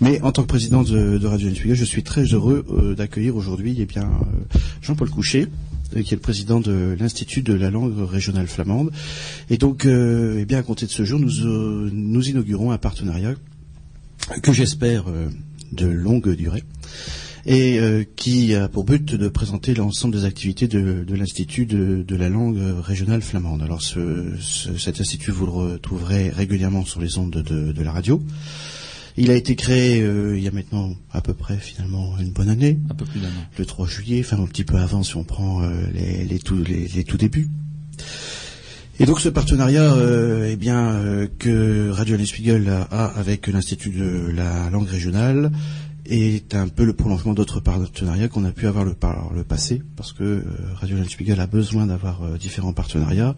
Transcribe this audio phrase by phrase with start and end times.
[0.00, 3.86] Mais en tant que président de, Radio Spiegel, je suis très heureux d'accueillir aujourd'hui eh
[3.86, 4.10] bien
[4.80, 5.48] Jean-Paul Couchet,
[5.92, 8.90] qui est le président de l'Institut de la langue régionale flamande.
[9.50, 13.34] Et donc, eh bien, à compter de ce jour, nous, inaugurons un partenariat
[14.42, 15.04] que j'espère
[15.72, 16.64] de longue durée
[17.46, 22.28] et euh, qui a pour but de présenter l'ensemble des activités de, l'Institut de, la
[22.28, 23.62] langue régionale flamande.
[23.62, 28.22] Alors cet institut, vous le retrouverez régulièrement sur les ondes de, la radio.
[29.16, 32.48] Il a été créé euh, il y a maintenant à peu près finalement une bonne
[32.48, 32.78] année.
[32.90, 33.46] Un peu plus d'un an.
[33.58, 37.04] Le 3 juillet, enfin un petit peu avant si on prend euh, les, tout, les,
[37.04, 37.48] tout débuts.
[38.98, 39.94] Et donc ce partenariat
[40.46, 45.50] eh bien, que Radio Spiegel a avec l'Institut de la langue régionale
[46.10, 49.82] est un peu le prolongement d'autres partenariats qu'on a pu avoir le, par le passé,
[49.96, 53.36] parce que euh, Radio Spiegel a besoin d'avoir euh, différents partenariats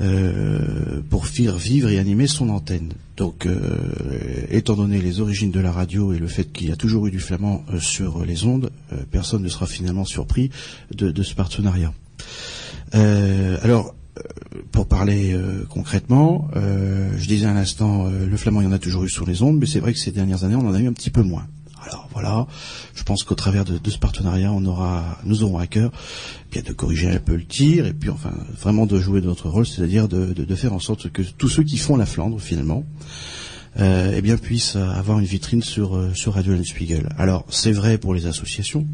[0.00, 2.92] euh, pour faire vivre et animer son antenne.
[3.16, 3.46] Donc,
[4.50, 7.12] étant donné les origines de la radio et le fait qu'il y a toujours eu
[7.12, 8.70] du flamand sur les ondes,
[9.12, 10.50] personne ne sera finalement surpris
[10.92, 11.92] de, de ce partenariat.
[12.92, 13.94] alors,
[14.72, 15.38] pour parler
[15.70, 19.42] concrètement, je disais à l'instant, le flamand, il y en a toujours eu sur les
[19.42, 21.22] ondes, mais c'est vrai que ces dernières années, on en a eu un petit peu
[21.22, 21.46] moins.
[21.86, 22.46] Alors voilà,
[22.94, 25.90] je pense qu'au travers de, ce partenariat, on aura, nous aurons à cœur
[26.50, 29.66] bien de corriger un peu le tir et puis enfin vraiment de jouer notre rôle,
[29.66, 32.84] c'est-à-dire de, faire en sorte que tous ceux qui font la Flandre finalement,
[33.80, 37.08] euh, eh bien puissent avoir une vitrine sur euh, sur Radio Spiegel.
[37.18, 38.86] Alors c'est vrai pour les associations,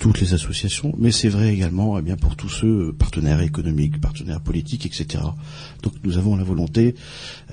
[0.00, 4.00] toutes les associations, mais c'est vrai également eh bien pour tous ceux euh, partenaires économiques,
[4.00, 5.24] partenaires politiques, etc.
[5.82, 6.94] Donc nous avons la volonté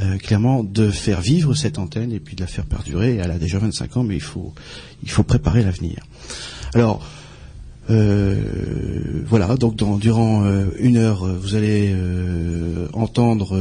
[0.02, 3.16] euh, clairement de faire vivre cette antenne et puis de la faire perdurer.
[3.16, 4.54] Elle a déjà 25 ans, mais il faut
[5.04, 6.06] il faut préparer l'avenir.
[6.74, 7.06] Alors
[7.90, 8.36] euh,
[9.26, 10.46] voilà, donc durant
[10.78, 11.92] une heure, vous allez
[12.94, 13.60] entendre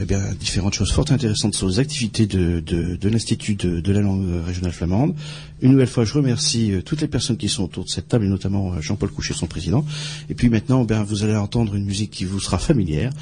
[0.00, 4.26] eh bien, différentes choses fort intéressantes sur les activités de, de l'Institut de, la langue
[4.46, 5.14] régionale flamande,
[5.62, 8.24] une nouvelle fois, je remercie euh, toutes les personnes qui sont autour de cette table,
[8.24, 9.84] et notamment euh, Jean-Paul Couchet, son président.
[10.28, 13.12] Et puis maintenant, ben, vous allez entendre une musique qui vous sera familière,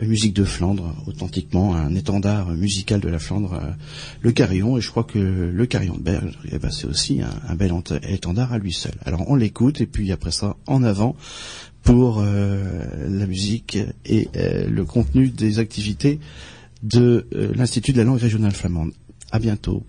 [0.00, 3.70] une musique de Flandre, authentiquement, un étendard musical de la Flandre, euh,
[4.22, 4.76] le carillon.
[4.76, 7.72] Et je crois que le carillon de Berge, eh ben, c'est aussi un, bel
[8.08, 8.94] étendard à lui seul.
[9.04, 11.14] Alors on l'écoute, et puis après ça, en avant
[11.82, 16.18] pour la musique et le contenu des activités
[16.82, 18.92] de l'Institut de la langue régionale flamande.
[19.30, 19.84] À bientôt.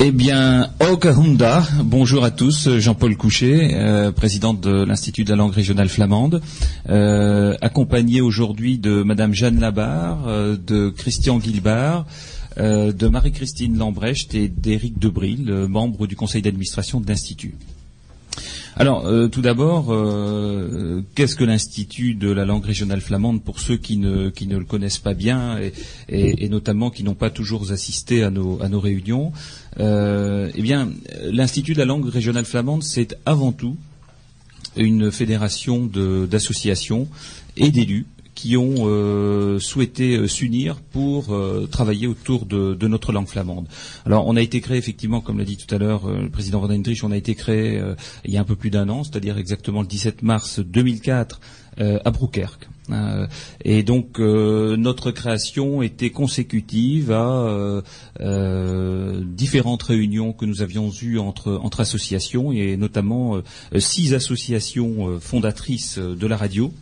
[0.00, 5.52] Eh bien, Okahunda, bonjour à tous, Jean-Paul Couchet, euh, président de l'Institut de la langue
[5.52, 6.40] régionale flamande,
[6.88, 12.06] euh, accompagné aujourd'hui de Madame Jeanne Labarre, euh, de Christian Guilbard,
[12.56, 17.54] de Marie-Christine Lambrecht et d'Éric Debril, membre du conseil d'administration de l'Institut.
[18.80, 23.76] Alors, euh, tout d'abord, euh, qu'est-ce que l'Institut de la langue régionale flamande pour ceux
[23.76, 25.58] qui ne, qui ne le connaissent pas bien
[26.08, 29.32] et, notamment qui n'ont pas toujours assisté à nos, à nos réunions?
[29.80, 30.90] Euh, Eh bien,
[31.30, 33.76] l'Institut de la langue régionale flamande, c'est avant tout
[34.76, 37.08] une fédération d'associations
[37.56, 41.36] et d'élus qui ont euh, souhaité euh, s'unir pour
[41.70, 43.66] travailler autour de, notre langue flamande.
[44.06, 46.72] Alors, on a été créé effectivement, comme l'a dit tout à l'heure le président Van
[46.72, 47.82] Hendrich, on a été créé
[48.24, 51.40] il y a un peu plus d'un an, c'est-à-dire exactement le 17 mars 2004
[51.78, 52.68] à Brouwerk.
[53.64, 57.82] Et donc notre création était consécutive à
[59.24, 63.40] différentes réunions que nous avions eues entre, associations et notamment
[63.78, 66.72] six associations fondatrices de la radio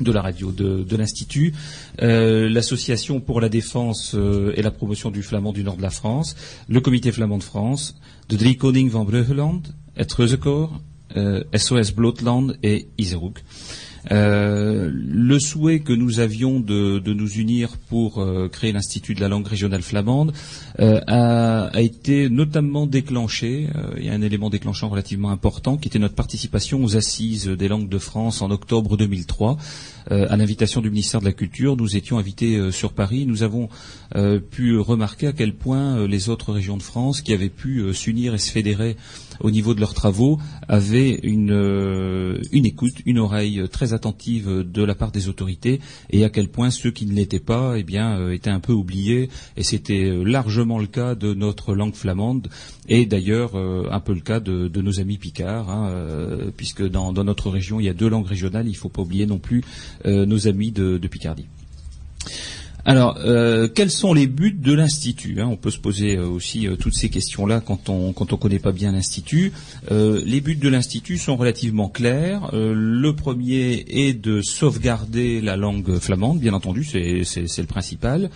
[0.00, 1.54] de radio de, l'Institut,
[2.02, 5.90] euh, l'Association pour la défense euh, et la promotion du flamand du nord de la
[5.90, 6.36] France,
[6.68, 7.96] le Comité flamand de France,
[8.28, 9.62] de Drie Koning van Bruggeland,
[9.94, 10.12] het
[11.52, 13.42] SOS Blotland et Iseruk.
[14.12, 19.28] Euh, le souhait que nous avions de, nous unir pour euh, créer l'Institut de la
[19.28, 20.32] langue régionale flamande
[20.78, 25.98] euh, a, été notamment déclenché, il y a un élément déclenchant relativement important qui était
[25.98, 29.56] notre participation aux assises des langues de France en octobre 2003.
[30.10, 33.26] à l'invitation du ministère de la Culture, nous étions invités sur Paris.
[33.26, 33.68] Nous avons
[34.50, 38.38] pu remarquer à quel point les autres régions de France qui avaient pu s'unir et
[38.38, 38.96] se fédérer
[39.40, 40.38] au niveau de leurs travaux
[40.68, 45.80] avaient une, une écoute, une oreille très attentive de la part des autorités
[46.10, 49.28] et à quel point ceux qui ne l'étaient pas, eh bien, étaient un peu oubliés.
[49.56, 52.48] Et c'était largement le cas de notre langue flamande
[52.88, 55.90] et d'ailleurs un peu le cas de, nos amis picards, hein,
[56.56, 58.66] puisque dans, notre région il y a deux langues régionales.
[58.66, 59.62] Il ne faut pas oublier non plus
[60.04, 61.46] nos amis de Picardie.
[62.88, 65.48] Alors, euh, quels sont les buts de l'institut hein?
[65.50, 68.60] On peut se poser euh, aussi euh, toutes ces questions-là quand on quand on connaît
[68.60, 69.52] pas bien l'institut.
[69.90, 72.50] les buts de l'institut sont relativement clairs.
[72.52, 78.30] le premier est de sauvegarder la langue flamande, bien entendu, c'est c'est le principal.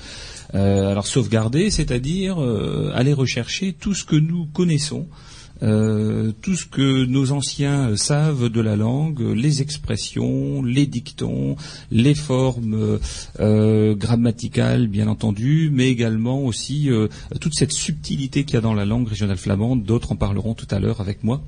[0.52, 2.38] alors sauvegarder, c'est-à-dire
[2.92, 5.06] aller rechercher tout ce que nous connaissons
[5.62, 11.56] euh, tout ce que nos anciens savent de la langue, les expressions, les dictons,
[11.90, 12.98] les formes
[13.40, 17.08] euh, grammaticales, bien entendu, mais également aussi euh,
[17.40, 19.84] toute cette subtilité qu'il y a dans la langue régionale flamande.
[19.84, 21.42] D'autres en parleront tout à l'heure avec moi.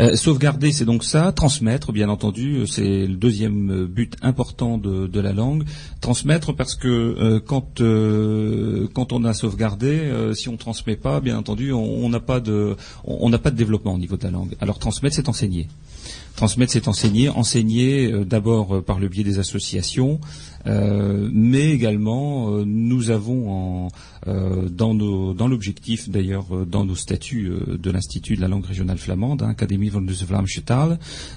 [0.00, 1.32] Euh, sauvegarder, c'est donc ça.
[1.32, 5.64] Transmettre, bien entendu, c'est le deuxième but important de, la langue.
[6.00, 11.36] Transmettre parce que euh, quand euh, quand on a sauvegardé, si on transmet pas, bien
[11.36, 14.56] entendu, on n'a pas de on n'a pas de développement au niveau de la langue.
[14.60, 15.68] Alors transmettre, c'est enseigner.
[16.40, 17.28] Transmettre, c'est enseigner.
[17.28, 20.20] Enseigner euh, d'abord euh, par le biais des associations,
[20.66, 23.88] euh, mais également nous avons
[24.26, 29.90] dans, l'objectif d'ailleurs dans nos statuts de l'Institut de la langue régionale flamande, hein, Académie
[29.90, 30.60] van de Vlaamse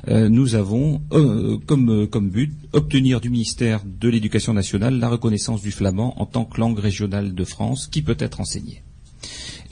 [0.07, 1.01] nous avons
[1.65, 6.45] comme, comme but obtenir du ministère de l'Éducation nationale la reconnaissance du flamand en tant
[6.45, 8.83] que langue régionale de France qui peut être enseignée.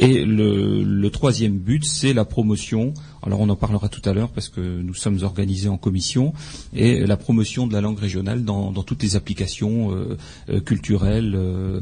[0.01, 2.95] Et le, troisième but, c'est la promotion.
[3.21, 6.33] Alors on en parlera tout à l'heure parce que nous sommes organisés en commission
[6.73, 10.17] et la promotion de la langue régionale dans, toutes les applications euh,
[10.49, 11.81] euh, culturelles, euh,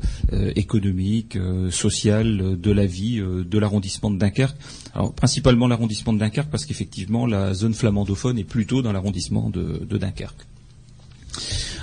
[0.57, 1.37] économiques,
[1.71, 4.57] sociales de la vie de l'arrondissement de Dunkerque.
[4.93, 9.97] Alors principalement l'arrondissement de Dunkerque parce qu'effectivement la zone flamandophone est plutôt dans l'arrondissement de
[9.97, 10.45] Dunkerque.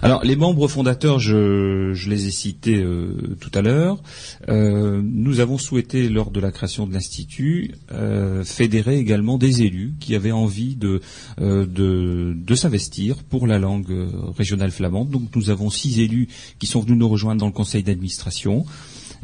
[0.03, 4.03] Alors les membres fondateurs, je, les ai cités euh, tout à l'heure.
[4.49, 9.95] Euh, nous avons souhaité, lors de la création de l'institut, euh, fédérer également des élus
[9.99, 11.01] qui avaient envie de,
[11.39, 13.95] de, s'investir pour la langue
[14.37, 15.11] régionale flamande.
[15.11, 16.29] Donc nous avons six élus
[16.59, 18.65] qui sont venus nous rejoindre dans le conseil d'administration.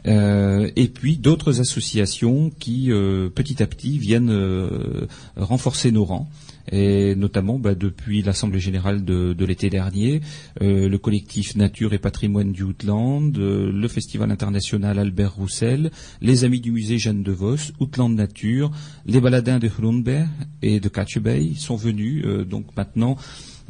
[0.05, 2.91] et puis d'autres associations qui
[3.35, 6.29] petit à petit viennent renforcer nos rangs
[6.71, 10.21] et notamment bah, depuis l'Assemblée générale de, l'été dernier,
[10.61, 16.45] euh, le collectif Nature et Patrimoine du Outland, euh, le Festival international Albert Roussel, les
[16.45, 18.71] Amis du musée Jeanne de Vos, Outland Nature,
[19.07, 20.29] les baladins de Hrunberg
[20.63, 23.17] et de Bay sont venus euh, donc maintenant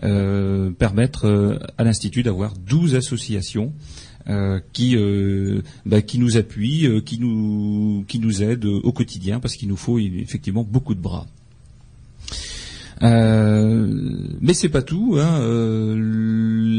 [0.00, 3.72] permettre à l'Institut d'avoir 12 associations
[4.72, 4.96] qui,
[5.86, 10.00] bah, qui nous appuient, qui, nous, qui nous aident au quotidien parce qu'il nous faut
[10.00, 11.26] effectivement beaucoup de bras.
[13.02, 13.86] Euh,
[14.40, 15.16] mais c'est pas tout.
[15.18, 15.40] Hein.
[15.40, 15.96] Euh,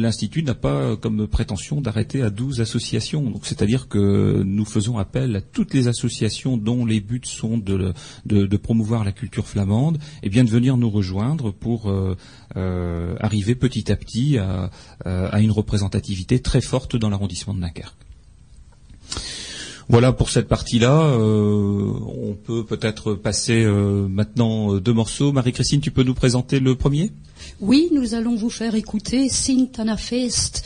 [0.01, 3.21] L'institut n'a pas comme prétention d'arrêter à 12 associations.
[3.21, 7.93] Donc, c'est-à-dire que nous faisons appel à toutes les associations dont les buts sont de,
[8.25, 12.15] de, promouvoir la culture flamande, et bien de venir nous rejoindre pour euh,
[12.55, 14.69] euh arriver petit à petit à,
[15.05, 17.95] à une représentativité très forte dans l'arrondissement de Dunkerque.
[19.93, 21.01] Voilà pour cette partie-là.
[21.01, 25.31] Euh, on peut peut-être passer euh, maintenant euh, deux morceaux.
[25.31, 27.11] Marie-Christine, tu peux nous présenter le premier?
[27.61, 30.65] Oui, nous allons vous faire écouter Sintana Fest,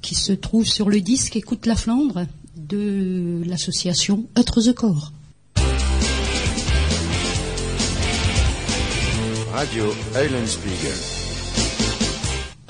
[0.00, 2.26] qui se trouve sur le disque Écoute la Flandre
[2.56, 5.12] de l'association Eutre the Corps.
[9.52, 9.86] Radio.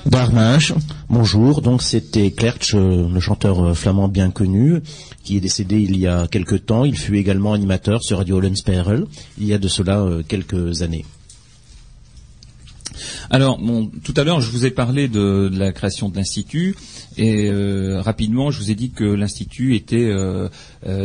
[0.09, 0.73] Darminch,
[1.07, 1.61] bonjour.
[1.61, 4.81] Donc c'était Klerch, euh, le chanteur euh, flamand bien connu,
[5.23, 6.83] qui est décédé il y a quelque temps.
[6.83, 9.05] Il fut également animateur sur Radio Lensperel
[9.37, 11.05] il y a de cela euh, quelques années.
[13.29, 13.59] Alors,
[14.03, 16.75] tout à l'heure, je vous ai parlé de, la création de l'institut
[17.17, 17.51] et
[17.97, 20.11] rapidement, je vous ai dit que l'institut était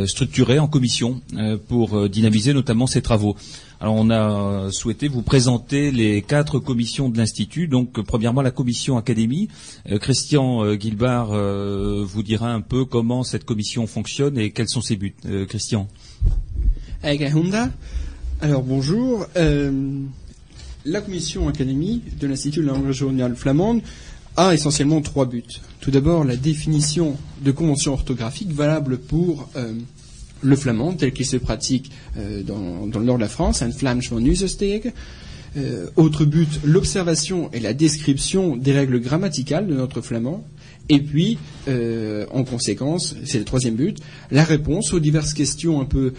[0.06, 1.20] structuré en commission
[1.68, 3.36] pour dynamiser notamment ses travaux.
[3.84, 7.68] Alors on a souhaité vous présenter les quatre commissions de l'Institut.
[7.68, 9.48] Donc premièrement la commission académie.
[9.90, 14.70] Euh, Christian euh, Guilbard euh, vous dira un peu comment cette commission fonctionne et quels
[14.70, 15.14] sont ses buts.
[15.48, 15.86] Christian.
[18.40, 19.26] Alors bonjour.
[20.84, 23.80] La commission académie de l'Institut de la langue régionale flamande
[24.36, 25.42] a essentiellement trois buts.
[25.80, 29.48] Tout d'abord, la définition de conventions orthographiques valables pour
[30.44, 34.02] le flamand tel qu'il se pratique euh, dans, le nord de la France, un Vlaams
[34.10, 34.92] van Uzesteeg.
[35.56, 40.44] Euh, autre but, l'observation et la description des règles grammaticales de notre flamand.
[40.88, 41.38] Et puis,
[41.68, 43.98] euh, en conséquence, c'est le troisième but,
[44.30, 46.12] la réponse aux diverses questions un peu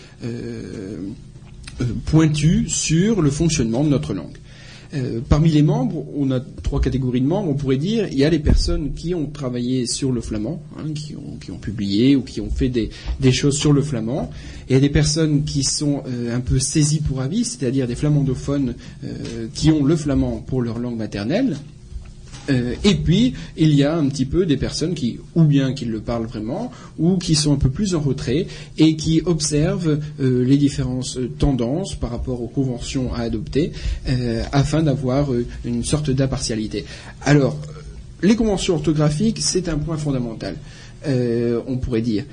[2.06, 4.38] pointues sur le fonctionnement de notre langue.
[4.94, 7.50] Euh, parmi les membres, on a trois catégories de membres.
[7.50, 10.94] On pourrait dire il y a les personnes qui ont travaillé sur le flamand, hein,
[10.94, 12.90] qui, ont, publié ou qui ont fait des,
[13.20, 14.32] des, choses sur le flamand.
[14.68, 17.88] Et il y a des personnes qui sont euh, un peu saisies pour avis, c'est-à-dire
[17.88, 21.58] des flamandophones euh, qui ont le flamand pour leur langue maternelle.
[22.50, 25.86] Euh, et puis, il y a un petit peu des personnes qui, ou bien qui
[25.86, 28.48] le parlent vraiment, ou qui sont un peu plus en retrait
[28.78, 33.72] et qui observent euh, les différentes euh, tendances par rapport aux conventions à adopter,
[34.52, 35.30] afin d'avoir
[35.64, 36.86] une sorte d'impartialité.
[37.22, 37.58] Alors,
[38.22, 40.56] les conventions orthographiques, c'est un point fondamental.
[41.68, 42.26] on pourrait dire.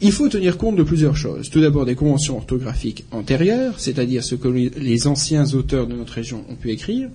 [0.00, 1.50] il faut tenir compte de plusieurs choses.
[1.50, 6.44] Tout d'abord des conventions orthographiques antérieures, c'est-à-dire ce que les anciens auteurs de notre région
[6.50, 7.08] ont pu écrire,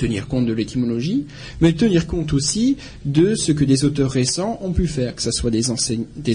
[0.00, 1.26] tenir compte de l'étymologie,
[1.60, 5.30] mais tenir compte aussi de ce que des auteurs récents ont pu faire, que ce
[5.30, 5.70] soit des,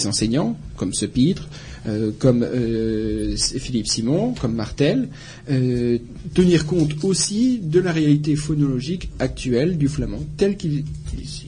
[0.05, 1.49] enseignants, comme ce Pitre,
[1.87, 5.09] euh, comme euh, Philippe Simon, comme Martel,
[5.49, 5.97] euh,
[6.35, 10.83] tenir compte aussi de la réalité phonologique actuelle du flamand, tel qu'il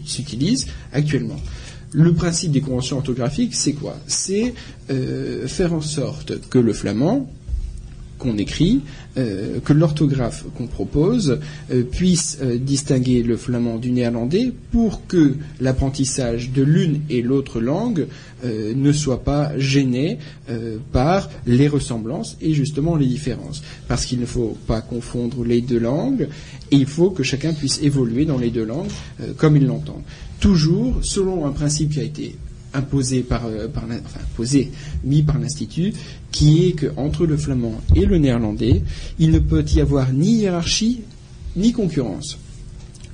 [0.06, 1.40] s'utilise actuellement.
[1.92, 3.96] Le principe des conventions orthographiques, c'est quoi?
[4.08, 4.54] C'est
[5.48, 7.30] faire en sorte que le flamand,
[8.18, 8.82] qu'on écrit,
[9.18, 11.40] euh, que l'orthographe qu'on propose
[11.72, 17.60] euh, puisse euh, distinguer le flamand du néerlandais pour que l'apprentissage de l'une et l'autre
[17.60, 18.08] langue
[18.44, 20.20] ne soit pas gêné
[20.92, 23.64] par les ressemblances et justement les différences.
[23.88, 26.28] Parce qu'il ne faut pas confondre les deux langues
[26.70, 28.92] et il faut que chacun puisse évoluer dans les deux langues
[29.38, 30.04] comme il l'entend.
[30.40, 32.36] Toujours selon un principe qui a été
[32.78, 33.68] imposé par, euh,
[34.22, 34.72] imposé,
[35.04, 35.94] mis par l'Institut,
[36.32, 38.82] qui est qu'entre le flamand et le néerlandais,
[39.20, 41.02] il ne peut y avoir ni hiérarchie
[41.56, 42.38] ni concurrence.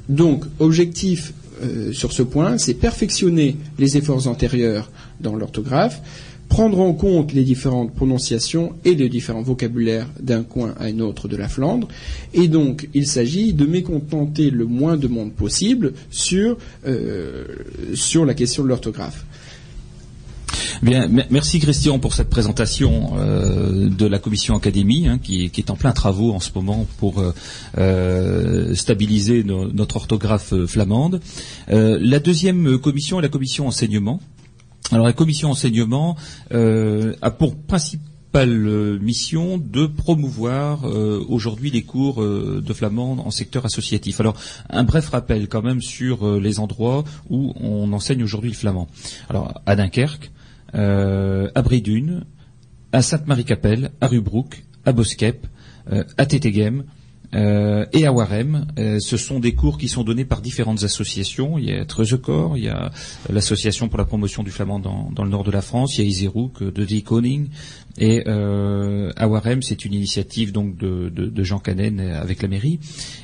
[0.10, 4.92] Donc, objectif euh, sur ce point, c'est perfectionner les efforts antérieurs
[5.22, 6.02] dans l'orthographe,
[6.50, 11.28] prendre en compte les différentes prononciations et les différents vocabulaires d'un coin à un autre
[11.28, 11.88] de la Flandre.
[12.34, 17.46] Et donc, il s'agit de mécontenter le moins de monde possible sur, euh,
[17.96, 19.26] sur la question de l'orthographe.
[20.84, 25.94] Merci Christian pour cette présentation euh, de la commission académie hein, qui, est en plein
[25.94, 27.34] travaux en ce moment pour euh,
[27.78, 31.22] euh, stabiliser notre orthographe flamande.
[31.70, 34.20] la deuxième commission est la commission enseignement.
[34.92, 36.18] Alors la commission enseignement
[36.52, 40.84] a pour principale mission de promouvoir
[41.30, 44.20] aujourd'hui les cours de flamande en secteur associatif.
[44.20, 44.36] Alors,
[44.70, 48.88] un bref rappel quand même sur les endroits où on enseigne aujourd'hui le flamand.
[49.30, 50.32] Alors, à Dunkerque,
[50.74, 52.26] à Bridune,
[52.92, 55.48] à Sainte-Marie-Capelle, à Rubrouck, à Boskep,
[55.92, 56.86] euh, à Tétégem,
[57.34, 58.68] euh, et à Warem.
[58.78, 61.58] ce sont des cours qui sont donnés par différentes associations.
[61.58, 62.92] Il y a Treuzekor, il y a
[63.32, 66.08] l'association pour la promotion du flamand dans, le nord de la France, il y a
[66.08, 67.50] Iserouk de Die Koning,
[67.98, 72.80] et euh, Awarem, c'est une initiative donc de, Jean Canen avec la mairie.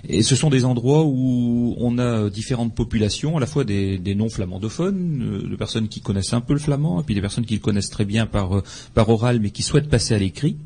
[0.08, 5.22] Et ce sont des endroits où on a différentes populations, à la fois des, non-flamandophones,
[5.22, 7.62] euh, de personnes qui connaissent un peu le flamand, et puis des personnes qui le
[7.62, 10.58] connaissent très bien par, euh, par oral, mais qui souhaitent passer à l'écrit.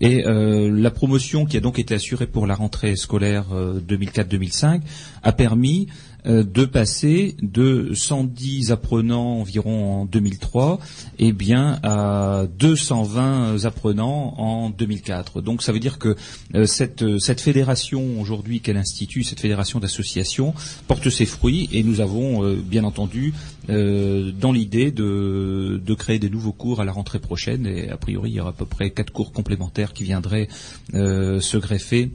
[0.00, 4.80] Et euh, la promotion qui a donc été assurée pour la rentrée scolaire 2004-2005
[5.22, 5.88] a permis
[6.26, 10.80] euh, de passer de 110 apprenants environ en 2003
[11.18, 15.40] et eh bien à 220 apprenants en 2004.
[15.40, 16.16] Donc ça veut dire que
[16.54, 20.52] euh, cette, cette fédération aujourd'hui qu'est l'Institut, cette fédération d'associations,
[20.88, 23.32] porte ses fruits et nous avons euh, bien entendu
[23.68, 28.30] dans l'idée de, de, créer des nouveaux cours à la rentrée prochaine et a priori
[28.30, 30.48] il y aura à peu près quatre cours complémentaires qui viendraient
[30.92, 32.10] se greffer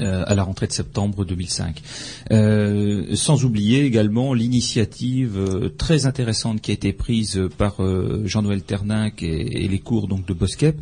[0.00, 1.82] euh, à la rentrée de septembre 2005.
[2.30, 7.78] Euh, sans oublier également l'initiative euh, très intéressante qui a été prise par
[8.24, 10.76] Jean-Noël Terninck et, les cours donc de Boskep,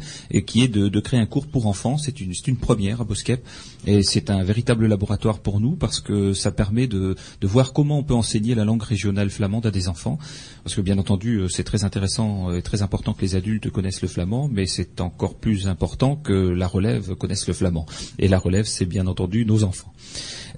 [0.45, 1.97] qui est de, créer un cours pour enfants.
[1.97, 3.43] C'est une, première à Boskep,
[3.87, 8.03] et c'est un véritable laboratoire pour nous parce que ça permet de, voir comment on
[8.03, 10.19] peut enseigner la langue régionale flamande à des enfants.
[10.67, 14.09] Parce que bien entendu, c'est très intéressant et très important que les adultes connaissent le
[14.09, 17.87] flamand, mais c'est encore plus important que la relève connaisse le flamand.
[18.19, 19.93] Et la relève, c'est bien entendu nos enfants.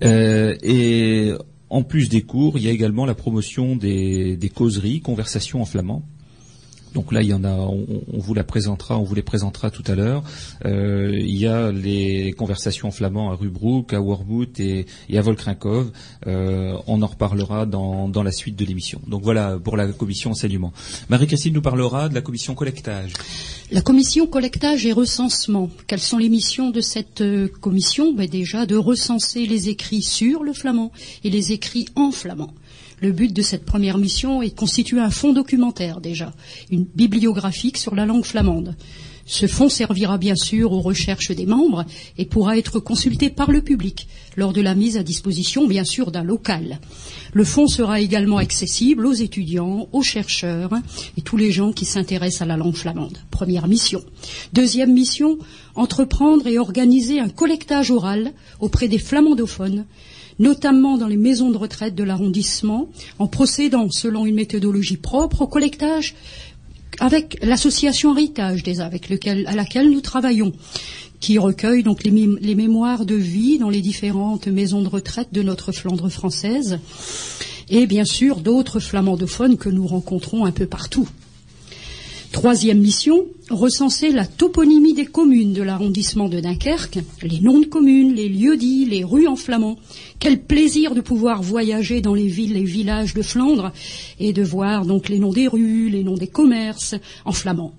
[0.03, 1.35] Euh, et
[1.69, 5.67] en plus des cours, il y a également la promotion des, des causeries, conversations en
[5.67, 6.03] flamand.
[6.95, 9.85] Donc là, il y en a, on, vous la présentera, on vous les présentera tout
[9.87, 10.23] à l'heure.
[10.65, 15.91] Euh, il y a les conversations en flamand à Rubrook, à Wormwood et, à Volkrinkov.
[16.27, 19.01] Euh, on en reparlera dans, dans la suite de l'émission.
[19.07, 20.73] Donc voilà pour la commission enseignement.
[21.09, 23.13] Marie-Christine nous parlera de la commission collectage.
[23.71, 25.69] La commission collectage et recensement.
[25.87, 28.15] Quelles sont les missions de cette euh, commission?
[28.15, 30.91] Ben Déjà de recenser les écrits sur le flamand
[31.25, 32.53] et les écrits en flamand.
[33.01, 36.33] Le but de cette première mission est de constituer un fonds documentaire déjà,
[36.71, 38.75] une bibliographique sur la langue flamande.
[39.29, 41.85] Ce fonds servira bien sûr aux recherches des membres
[42.17, 46.11] et pourra être consulté par le public lors de la mise à disposition, bien sûr,
[46.11, 46.81] d'un local.
[47.35, 50.73] Le fonds sera également accessible aux étudiants, aux chercheurs
[51.19, 53.19] et tous les gens qui s'intéressent à la langue flamande.
[53.31, 54.03] Première mission.
[54.55, 55.39] Deuxième mission,
[55.75, 59.85] entreprendre et organiser un collectage oral auprès des flamandophones
[60.39, 65.47] notamment dans les maisons de retraite de l'arrondissement, en procédant, selon une méthodologie propre, au
[65.47, 66.15] collectage
[67.01, 70.53] avec l'association Héritage, avec à laquelle nous travaillons,
[71.21, 75.73] qui recueille donc les, mémoires de vie dans les différentes maisons de retraite de notre
[75.73, 76.79] Flandre française,
[77.71, 81.09] et bien sûr d'autres flamandophones que nous rencontrons un peu partout.
[82.33, 88.15] Troisième mission, recenser la toponymie des communes de l'arrondissement de Dunkerque, les noms de communes,
[88.15, 89.77] les lieux-dits, les rues en flamand.
[90.19, 93.73] Quel plaisir de pouvoir voyager dans les villes et villages de Flandre
[94.21, 96.95] et de voir donc les noms des rues, les noms des commerces
[97.25, 97.73] en flamand.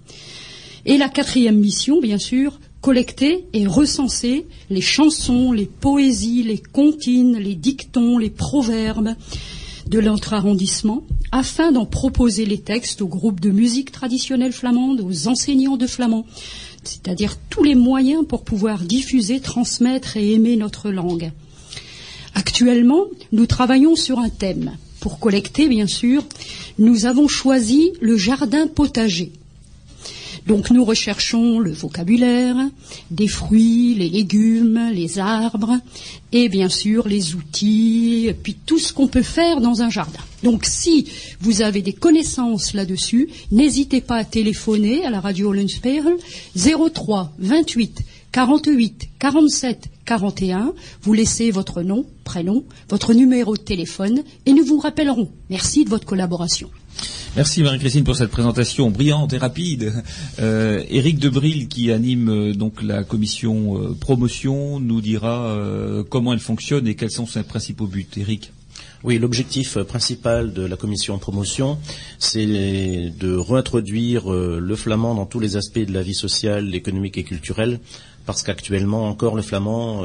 [0.85, 7.37] Et la quatrième mission, bien sûr, collecter et recenser les chansons, les poésies, les comptines,
[7.37, 9.13] les dictons, les proverbes
[9.89, 15.27] de notre arrondissement, afin d'en proposer les textes aux groupes de musique traditionnelle flamande, aux
[15.27, 16.25] enseignants de flamand,
[16.83, 21.31] c'est-à-dire tous les moyens pour pouvoir diffuser, transmettre et aimer notre langue.
[22.35, 24.77] Actuellement, nous travaillons sur un thème.
[24.99, 26.23] Pour collecter, bien sûr,
[26.77, 29.31] nous avons choisi le jardin potager.
[30.47, 32.55] Donc nous recherchons le vocabulaire,
[33.11, 35.77] des fruits, les légumes, les arbres
[36.31, 40.19] et bien sûr les outils, puis tout ce qu'on peut faire dans un jardin.
[40.43, 41.07] Donc si
[41.41, 46.15] vous avez des connaissances là-dessus, n'hésitez pas à téléphoner à la radio Lunsperl
[46.55, 50.73] 03 28 48 47 41.
[51.01, 55.29] Vous laissez votre nom, prénom, votre numéro de téléphone et nous vous rappellerons.
[55.49, 56.69] Merci de votre collaboration.
[57.35, 59.93] Merci Marie-Christine pour cette présentation brillante et rapide.
[60.39, 66.33] Euh, Éric Debril, qui anime euh, donc la commission euh, promotion, nous dira euh, comment
[66.33, 68.07] elle fonctionne et quels sont ses principaux buts.
[68.17, 68.51] Éric.
[69.03, 71.77] Oui, l'objectif principal de la commission promotion,
[72.17, 77.23] c'est de réintroduire le flamand dans tous les aspects de la vie sociale, économique et
[77.23, 77.79] culturelle,
[78.29, 80.03] parce qu'actuellement encore le flamand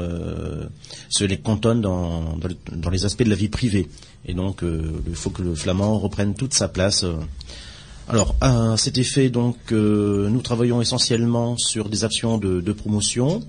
[1.09, 2.39] se les cantonne dans,
[2.71, 3.87] dans, les aspects de la vie privée.
[4.25, 7.05] Et donc, euh, il faut que le flamand reprenne toute sa place.
[8.07, 13.43] Alors, à cet effet, donc, euh, nous travaillons essentiellement sur des actions de, promotion.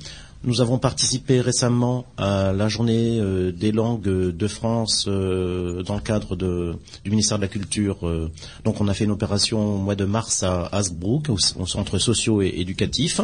[0.45, 6.37] Nous avons participé récemment à la journée euh, des langues de France dans le cadre
[6.37, 7.99] du ministère de la Culture.
[8.65, 13.23] donc on a fait une opération au mois de mars à Asbrook, au, centre socio-éducatif.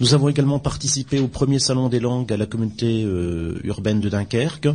[0.00, 3.02] Nous avons également participé au premier salon des langues à la communauté
[3.64, 4.68] urbaine de Dunkerque.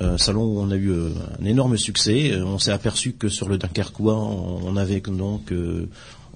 [0.00, 1.10] Euh, salon où on a eu euh,
[1.40, 2.32] un énorme succès.
[2.32, 5.52] Euh, on s'est aperçu que sur le Dunkerquois, on, avait donc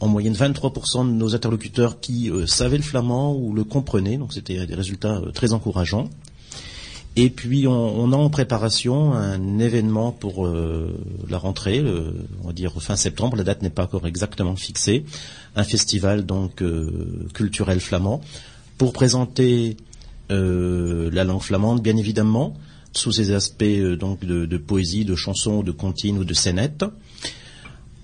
[0.00, 4.18] en moyenne 23% de nos interlocuteurs qui savaient le flamand ou le comprenaient.
[4.18, 6.10] Donc c'était des résultats très encourageants.
[7.18, 11.82] Et puis on, a en préparation un événement pour la rentrée,
[12.44, 13.38] on va dire fin septembre.
[13.38, 15.06] La date n'est pas encore exactement fixée.
[15.56, 16.62] Un festival donc
[17.32, 18.20] culturel flamand
[18.78, 19.76] pour présenter
[20.28, 22.56] la langue flamande, bien évidemment,
[22.96, 26.84] sous ces aspects euh, donc de, poésie, de chansons, de comptines ou de scénettes.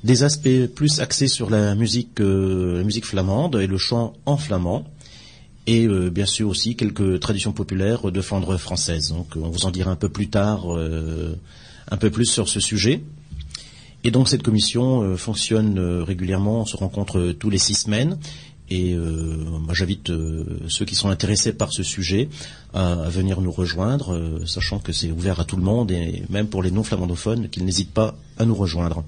[0.05, 4.37] Des aspects plus axés sur la musique, euh, la musique flamande et le chant en
[4.37, 4.85] flamand.
[5.67, 9.15] Et euh, bien sûr aussi quelques traditions populaires de Flandre française.
[9.37, 13.05] On vous en dira un peu plus tard, un peu plus sur ce sujet.
[14.05, 18.19] Et donc cette commission fonctionne régulièrement, on se rencontre tous les six semaines.
[18.73, 22.31] Et euh, moi, j'invite euh, ceux qui sont intéressés par ce sujet
[22.73, 26.47] à, venir nous rejoindre, euh, sachant que c'est ouvert à tout le monde et même
[26.47, 29.05] pour les non-flamandophones, qu'ils n'hésitent pas à nous rejoindre.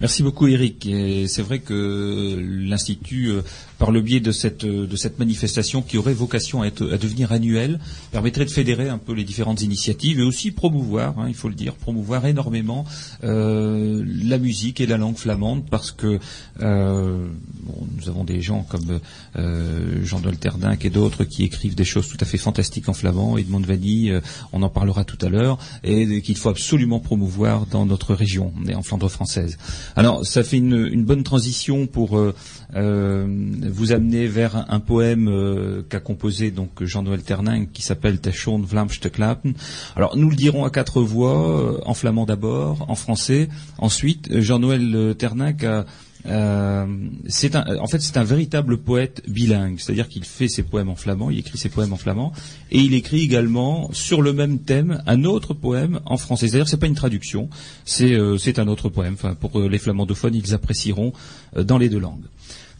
[0.00, 0.86] Merci beaucoup Eric.
[1.26, 3.30] c'est vrai que l'Institut,
[3.78, 7.80] par le biais de cette, de cette manifestation qui aurait vocation à, devenir annuelle,
[8.12, 11.54] permettrait de fédérer un peu les différentes initiatives et aussi promouvoir, hein, il faut le
[11.54, 12.84] dire, promouvoir énormément
[13.22, 16.18] la musique et la langue flamande parce que
[16.60, 19.00] nous avons des gens comme
[19.36, 23.36] euh, Jean Dolterdinck et d'autres qui écrivent des choses tout à fait fantastiques en flamand,
[23.36, 24.20] Edmond Vanille, euh,
[24.52, 28.82] on en parlera tout à l'heure, et qu'il faut absolument promouvoir dans notre région, en
[28.82, 29.58] Flandre française.
[29.96, 32.32] Alors, ça fait une, bonne transition pour euh,
[32.74, 39.52] vous amener vers un, poème qu'a composé donc Jean-Noël Ternin qui s'appelle Tachon Vlamste Klappen.
[39.94, 43.48] Alors, nous le dirons à quatre voix, en flamand d'abord, en français.
[43.78, 45.84] Ensuite, Jean-Noël Ternin a
[46.28, 46.86] euh,
[47.28, 51.30] c'est en fait, c'est un véritable poète bilingue, c'est-à-dire qu'il fait ses poèmes en flamand,
[51.30, 52.32] il écrit ses poèmes en flamand,
[52.70, 56.48] et il écrit également sur le même thème un autre poème en français.
[56.48, 57.48] C'est-à-dire, c'est pas une traduction,
[57.84, 59.14] c'est euh, un autre poème.
[59.14, 61.12] Enfin, pour euh, les flamandophones, ils apprécieront
[61.54, 62.24] dans les deux langues.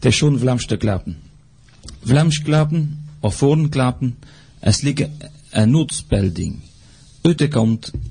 [0.01, 1.15] Teshon Vlamste Klappen.
[2.05, 4.15] Vlamsklappen of Voornklappen,
[4.59, 5.11] es liggen
[5.51, 6.55] een noodspelding.
[7.21, 7.49] Uit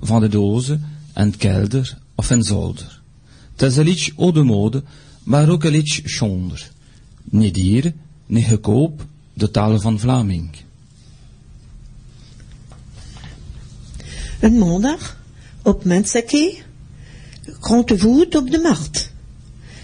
[0.00, 0.78] van de doze,
[1.14, 3.00] een kelder of een zolder.
[4.34, 4.82] Mode,
[5.26, 6.70] maar ook een liedje schonder.
[7.24, 7.92] Niet dier,
[8.26, 10.50] niet gekoop, de taal van Vlaming.
[14.40, 15.20] Een maandag,
[15.62, 16.56] op Mensake,
[17.60, 19.10] grote voet op de markt.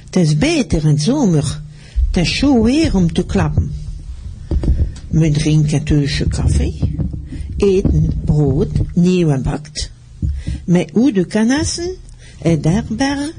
[0.05, 1.61] Het is beter in zomer,
[2.07, 3.72] het is zo weer om te klappen.
[5.09, 6.96] We drinken een teusje koffie,
[7.57, 9.90] eten brood, nieuw bakt,
[10.64, 11.94] met oude kanassen
[12.42, 13.33] en daarbij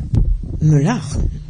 [0.59, 1.42] me lachen.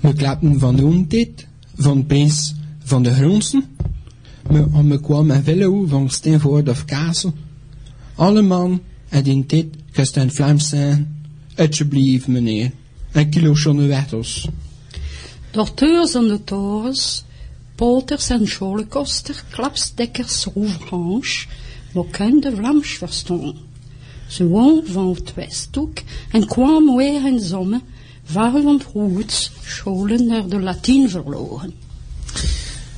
[0.00, 3.64] We klappen van de ontdit, van pees, van de gronsen.
[4.50, 7.32] Me, me kwam een velo van Steenvoort of Kassel.
[8.14, 9.46] Alle man en in
[9.92, 11.22] kust een Vlaams zijn.
[11.56, 12.70] Alsjeblieft, meneer.
[13.12, 14.48] Een kilo chonnewettels.
[15.50, 17.24] Dorteurs en de torens,
[17.74, 21.46] poters en scholenkoster, klapsdekkers, rouvranche,
[21.92, 23.54] mokken de Vlaams verstaan.
[24.28, 25.98] Ze woon van het Westhoek
[26.30, 27.80] en kwam weer in zomer,
[29.62, 31.72] scholen naar de Latijn verloren.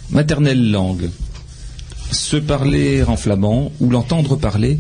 [0.07, 1.11] Maternelle langue.
[2.11, 4.79] Se parler en flamand ou l'entendre parler,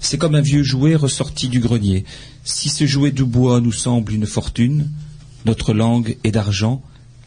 [0.00, 2.04] c'est comme un vieux jouet ressorti du grenier.
[2.44, 4.88] Si ce jouet de bois nous semble une fortune,
[5.44, 6.82] notre langue est d'argent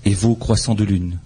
[0.05, 1.19] et vaut croissant de lune.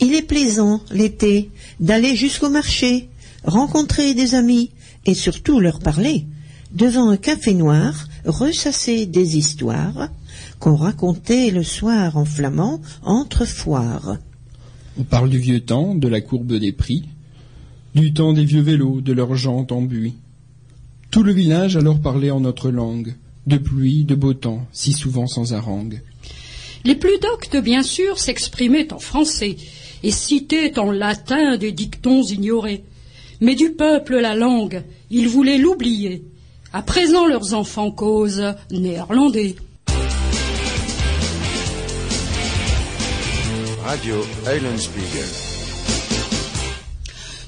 [0.00, 3.08] Il est plaisant, l'été, d'aller jusqu'au marché,
[3.44, 4.70] rencontrer des amis
[5.04, 6.26] et surtout leur parler,
[6.72, 10.10] devant un café noir, ressasser des histoires
[10.58, 14.18] qu'on racontait le soir en flamand entre foires.
[14.98, 17.04] On parle du vieux temps, de la courbe des prix,
[17.94, 20.14] du temps des vieux vélos, de leurs jantes en buis.
[21.10, 23.14] Tout le village alors parlait en notre langue,
[23.46, 26.02] de pluie, de beau temps, si souvent sans harangue.
[26.84, 29.56] Les plus doctes, bien sûr, s'exprimaient en français
[30.02, 32.84] et citaient en latin des dictons ignorés.
[33.40, 36.24] Mais du peuple la langue, ils voulaient l'oublier.
[36.76, 39.56] À présent, leurs enfants causent néerlandais.
[43.82, 44.16] Radio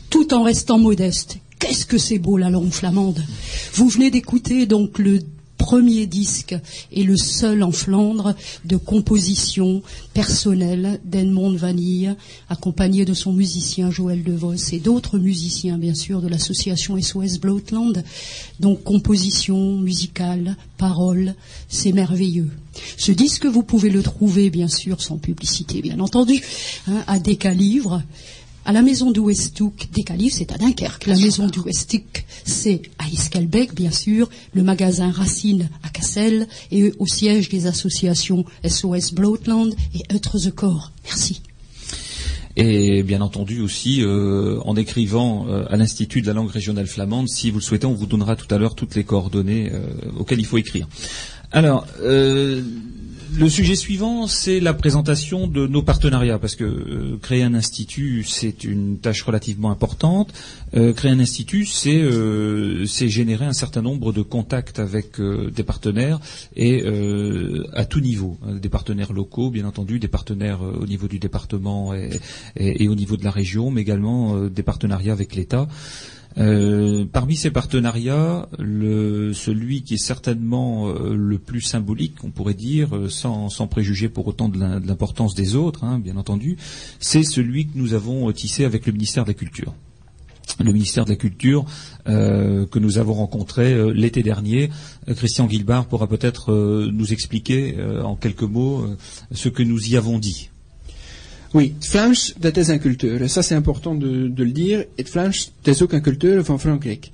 [0.09, 1.37] tout en restant modeste.
[1.59, 3.23] Qu'est-ce que c'est beau la langue flamande
[3.75, 5.19] Vous venez d'écouter donc le
[5.69, 6.57] premier disque
[6.93, 9.83] et le seul en Flandre de composition
[10.15, 12.17] personnelle d'Edmond Vanille,
[12.49, 18.03] accompagné de son musicien Joël DeVos et d'autres musiciens bien sûr de l'association SOS Bloatland.
[18.61, 21.35] Donc composition musicale, paroles,
[21.69, 22.49] c'est merveilleux.
[22.97, 26.41] Ce disque, vous pouvez le trouver bien sûr sans publicité bien entendu,
[26.87, 28.03] hein, à Décalivre
[28.69, 31.07] à la maison du Westhoek, Décalif, c'est à Dunkerque.
[31.07, 31.61] La maison du
[32.45, 34.29] c'est à Iskelbeck, bien sûr.
[34.53, 40.51] Le magasin Racine à Cassel et au siège des associations SOS Bloatland et Eutre the
[40.51, 40.93] Corps.
[41.05, 41.41] Merci.
[42.57, 47.31] Et bien entendu aussi euh, en écrivant euh, à l'Institut de la langue régionale flamande,
[47.31, 49.81] si vous le souhaitez, on vous donnera tout à l'heure toutes les coordonnées euh,
[50.19, 50.87] auxquelles il faut écrire.
[51.53, 51.87] Alors,
[53.37, 58.25] le sujet suivant, c'est la présentation de nos partenariats, parce que euh, créer un institut,
[58.25, 60.33] c'est une tâche relativement importante.
[60.75, 65.63] Euh, créer un institut, c'est euh, c'est générer un certain nombre de contacts avec des
[65.63, 66.21] partenaires
[66.57, 66.85] et
[67.73, 71.95] à tout niveau, des partenaires locaux, bien entendu, des partenaires au niveau du département
[72.57, 75.69] et, au niveau de la région, mais également des partenariats avec l'État.
[76.39, 82.97] Euh, parmi ces partenariats, celui qui est certainement euh, le plus symbolique, on pourrait dire,
[82.97, 86.57] euh, sans, sans préjuger pour autant de l'im- de l'importance des autres, hein, bien entendu,
[87.01, 89.75] c'est celui que nous avons tissé avec le ministère de la Culture.
[90.61, 91.67] Le ministère de la Culture
[92.07, 94.71] que nous avons rencontré l'été dernier.
[95.07, 96.53] Christian Guilbard pourra peut-être
[96.91, 98.87] nous expliquer en quelques mots
[99.31, 100.49] ce que nous y avons dit.
[101.55, 103.21] Oui, Vlaams, dat is een cultuur.
[103.29, 104.87] Ça, c'est important de, de le dire.
[104.97, 107.11] Het Vlaams, dat is ook een cultuur van Frankrijk.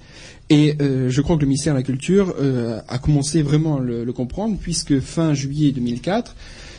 [0.47, 3.81] Et euh, je crois que le ministère de la Culture euh, a commencé vraiment à
[3.81, 6.35] le, le comprendre, puisque fin juillet 2004,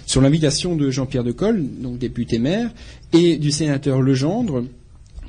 [0.06, 2.70] sur l'invitation de Jean-Pierre Decolle, donc député maire,
[3.14, 4.66] et du sénateur Legendre,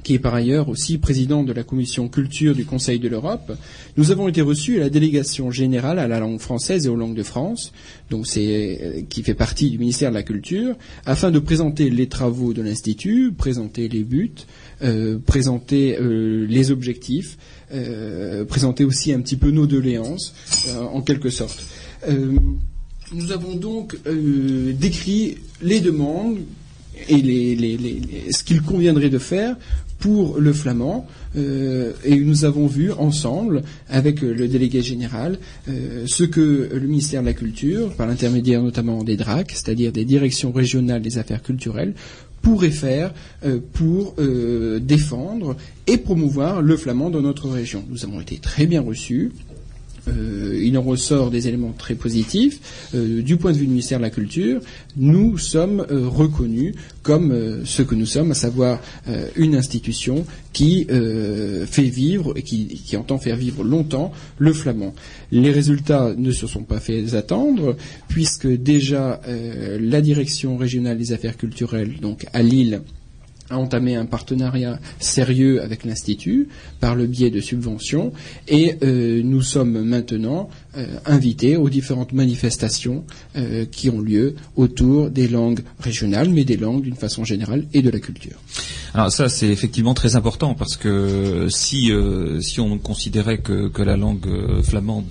[0.07, 3.51] qui est par ailleurs aussi président de la commission culture du Conseil de l'Europe,
[3.97, 7.17] nous avons été reçus à la délégation générale à la langue française et aux langues
[7.17, 7.73] de France,
[8.09, 12.07] donc c'est euh, qui fait partie du ministère de la Culture, afin de présenter les
[12.07, 14.31] travaux de l'institut, présenter les buts,
[14.83, 17.37] euh, présenter euh, les objectifs,
[18.49, 20.35] présenter aussi un petit peu nos doléances,
[20.93, 21.67] en quelque sorte.
[22.09, 26.39] Nous avons donc décrit les demandes
[27.09, 29.57] et ce qu'il conviendrait de faire
[30.07, 31.05] pour le flamand.
[31.37, 35.39] euh, et nous avons vu ensemble, avec le délégué général,
[35.69, 40.05] euh, ce que le ministère de la Culture, par l'intermédiaire notamment des DRAC, c'est-à-dire des
[40.05, 41.95] directions régionales des affaires culturelles,
[42.41, 43.13] pourrait faire
[43.45, 44.15] euh, pour
[44.81, 45.57] défendre
[45.89, 47.85] et promouvoir le flamand dans notre région.
[47.91, 49.33] Nous avons été très bien reçus.
[50.09, 52.91] Euh, il en ressort des éléments très positifs.
[52.95, 54.61] Euh, du point de vue du ministère de la Culture,
[54.97, 58.81] nous sommes euh, reconnus comme ce que nous sommes, à savoir
[59.37, 64.93] une institution qui fait vivre et qui, qui entend faire vivre longtemps le flamand.
[65.31, 67.77] Les résultats ne se sont pas fait attendre,
[68.09, 72.81] puisque déjà la direction régionale des affaires culturelles, donc à Lille,
[73.51, 76.49] a entamé un partenariat sérieux avec l'Institut
[76.81, 78.13] par le biais de subventions
[78.49, 83.05] et euh, nous sommes maintenant euh, invités aux différentes manifestations
[83.37, 87.83] euh, qui ont lieu autour des langues régionales, mais des langues d'une façon générale et
[87.83, 88.37] de la culture.
[88.95, 91.93] Alors ça, c'est effectivement très important parce que si
[92.41, 95.07] si on considérait que, que la langue flamande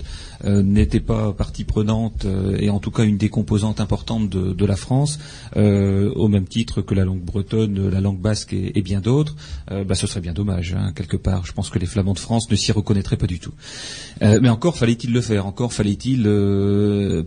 [0.46, 4.66] euh, n'était pas partie prenante euh, et en tout cas une des composantes importantes de,
[4.66, 5.18] la France,
[5.56, 9.34] euh, au même titre que la langue bretonne, la langue basque et, et bien d'autres,
[9.70, 11.46] bah, ce serait bien dommage hein, quelque part.
[11.46, 13.52] Je pense que les Flamands de France ne s'y reconnaîtraient pas du tout.
[14.20, 16.22] Mais encore fallait-il le faire, encore fallait-il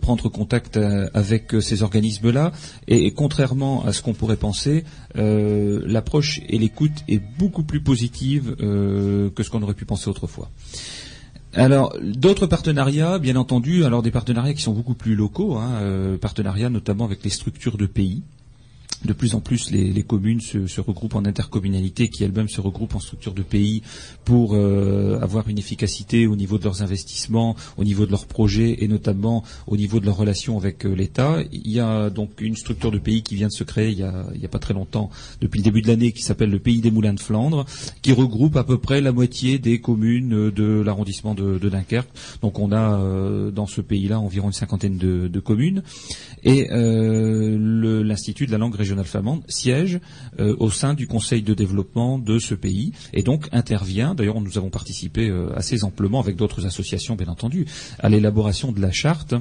[0.01, 0.77] prendre contact
[1.13, 2.51] avec ces organismes-là.
[2.87, 4.83] Et, et contrairement à ce qu'on pourrait penser,
[5.15, 10.49] l'approche et l'écoute est beaucoup plus positive que ce qu'on aurait pu penser autrefois.
[11.55, 16.17] Alors, d'autres partenariats, bien entendu, alors des partenariats qui sont beaucoup plus locaux, hein, euh,
[16.17, 18.21] partenariats notamment avec les structures de pays.
[19.05, 22.99] De plus en plus, les, communes se, regroupent en intercommunalité, qui elles-mêmes se regroupent en
[22.99, 23.81] structures de pays
[24.25, 28.83] pour euh, avoir une efficacité au niveau de leurs investissements, au niveau de leurs projets
[28.83, 31.37] et notamment au niveau de leurs relations avec euh, l'État.
[31.53, 34.03] Il y a donc une structure de pays qui vient de se créer il y
[34.03, 35.09] a, pas très longtemps,
[35.39, 37.65] depuis le début de l'année, qui s'appelle le Pays des Moulins de Flandre,
[38.01, 42.09] qui regroupe à peu près la moitié des communes de l'arrondissement de, de, Dunkerque.
[42.41, 45.83] Donc on a euh, dans ce pays-là environ une cinquantaine de, de communes.
[46.43, 49.99] Et l'Institut de la langue régionale flamande siège
[50.39, 54.57] euh, au sein du conseil de développement de ce pays et donc intervient, d'ailleurs nous
[54.57, 57.65] avons participé euh, assez amplement avec d'autres associations bien entendu,
[57.99, 59.35] à l'élaboration de la charte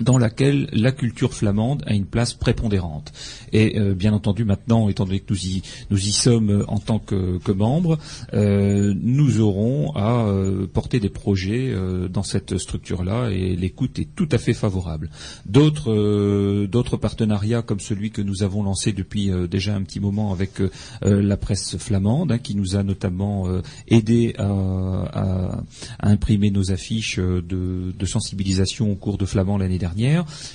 [0.00, 3.12] dans laquelle la culture flamande a une place prépondérante.
[3.52, 6.78] Et euh, bien entendu, maintenant, étant donné que nous y, nous y sommes euh, en
[6.78, 7.98] tant que, que membres,
[8.32, 14.08] euh, nous aurons à euh, porter des projets euh, dans cette structure-là et l'écoute est
[14.14, 15.10] tout à fait favorable.
[15.46, 20.62] D'autres euh, partenariats comme celui que nous avons lancé depuis déjà un petit moment avec
[21.02, 23.46] la presse flamande, hein, qui nous a notamment
[23.88, 25.62] aidé à, à,
[25.98, 29.78] à, imprimer nos affiches de, de sensibilisation au cours de flamand l'année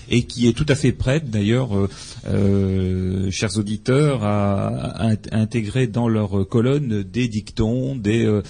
[0.09, 1.89] et qui est tout à fait prête d'ailleurs, euh,
[2.27, 8.41] euh, chers auditeurs, à, intégrer dans leur colonne des dictons, des, euh,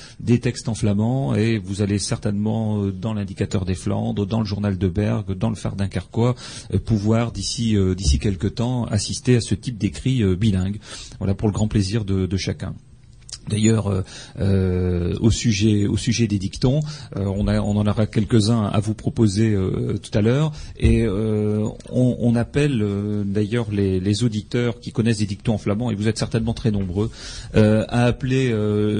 [0.41, 4.87] textes en flamand et vous allez certainement dans l'indicateur des Flandres, dans le journal de
[4.87, 6.35] Bergue, dans le phare d'un Carquois,
[6.85, 10.79] pouvoir d'ici d'ici quelques temps assister à ce type d'écrit bilingue.
[11.17, 12.75] Voilà pour le grand plaisir de chacun.
[13.49, 14.01] D'ailleurs, euh,
[14.39, 16.81] euh, au sujet des dictons,
[17.15, 19.55] euh, on, en aura quelques-uns à vous proposer
[20.01, 22.83] tout à l'heure, et on, appelle
[23.25, 26.71] d'ailleurs les, les, auditeurs qui connaissent des dictons en flamand, et vous êtes certainement très
[26.71, 27.09] nombreux,
[27.53, 28.53] à appeler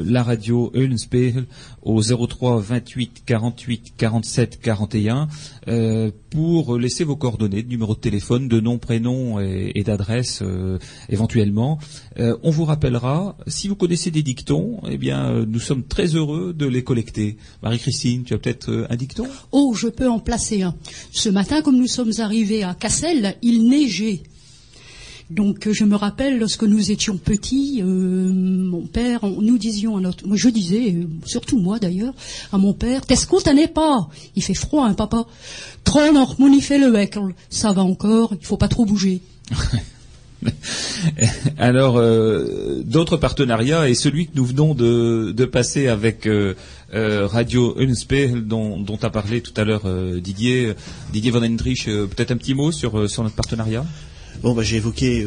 [0.05, 1.45] la radio Eulenspiegel
[1.81, 5.27] au 03 28 48 47 41
[6.29, 10.43] pour laisser vos coordonnées, de numéro de téléphone, de nom, prénom et, d'adresse
[11.09, 11.79] éventuellement.
[12.17, 16.53] on vous rappellera si vous connaissez des dictons eh bien, euh, nous sommes très heureux
[16.53, 17.37] de les collecter.
[17.63, 19.27] Marie-Christine, tu as peut-être euh, un dicton?
[19.51, 20.75] Oh, je peux en placer un.
[21.11, 24.23] Ce matin, comme nous sommes arrivés à Cassel, il neigeait.
[25.29, 30.25] Donc je me rappelle lorsque nous étions petits, euh, mon père, nous disions à notre,
[30.25, 32.13] moi je disais, euh, surtout moi d'ailleurs,
[32.53, 35.25] à mon père, t'es qu'on n'est pas Il fait froid, hein, papa.
[35.83, 36.93] Tronor fait le
[37.49, 39.21] ça va encore, il faut pas trop bouger.
[41.57, 46.53] Alors, euh, d'autres partenariats et celui que nous venons de, passer avec euh,
[46.93, 50.73] euh, Radio Unspiel dont, dont, a parlé tout à l'heure euh, Didier,
[51.11, 53.85] Didier Van Endrich, euh, peut-être un petit mot sur, sur notre partenariat?
[54.41, 55.25] Bon, bah, j'ai évoqué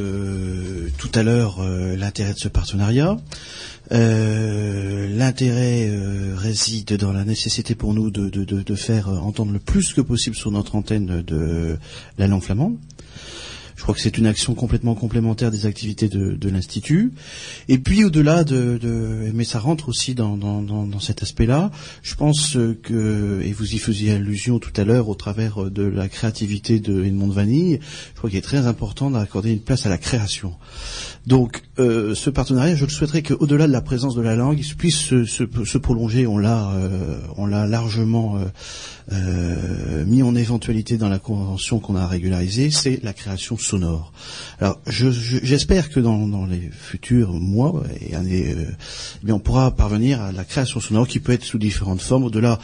[0.99, 1.63] tout à l'heure
[1.97, 3.17] l'intérêt de ce partenariat.
[3.91, 5.91] L'intérêt
[6.37, 10.53] réside dans la nécessité pour nous de, de faire entendre le plus que possible sur
[10.53, 11.77] notre antenne de
[12.19, 12.77] la langue flamande.
[13.81, 17.15] Je crois que c'est une action complètement complémentaire des activités de, de l'Institut.
[17.67, 21.71] Et puis au-delà de, de, mais ça rentre aussi dans, dans, dans, dans cet aspect-là,
[22.03, 26.11] je pense que, et vous y faisiez allusion tout à l'heure au travers de la
[26.11, 27.81] créativité de Edmond Vanille,
[28.13, 30.57] je crois qu'il est très important d'accorder une place à la création.
[31.27, 34.75] Donc, euh, ce partenariat, je le souhaiterais qu'au-delà de la présence de la langue, il
[34.75, 36.27] puisse se, prolonger.
[36.27, 38.45] On l'a, euh, on l'a largement euh,
[39.13, 42.71] euh, mis en éventualité dans la convention qu'on a régularisée.
[42.71, 44.13] C'est la création sonore.
[44.61, 48.65] Alors, je- je- j'espère que dans, dans les futurs mois et années, euh,
[49.23, 52.25] eh bien, on pourra parvenir à la création sonore qui peut être sous différentes formes.
[52.25, 52.59] Au-delà,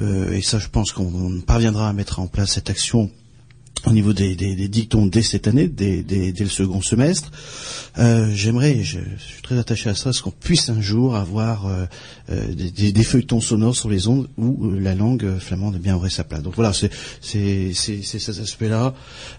[0.00, 3.10] euh, et ça, je pense qu'on parviendra à mettre en place cette action
[3.86, 7.30] au niveau des, des, des dictons dès cette année, dès, dès, dès le second semestre.
[7.98, 11.66] Euh, J'aimerais, je, je suis très attaché à ça, ce qu'on puisse un jour avoir
[11.66, 11.84] euh,
[12.30, 16.24] euh, des, des- feuilletons sonores sur les ondes où la langue flamande bien aurait sa
[16.24, 16.42] place.
[16.42, 16.90] Donc voilà, c'est
[17.72, 18.94] cet aspect-là,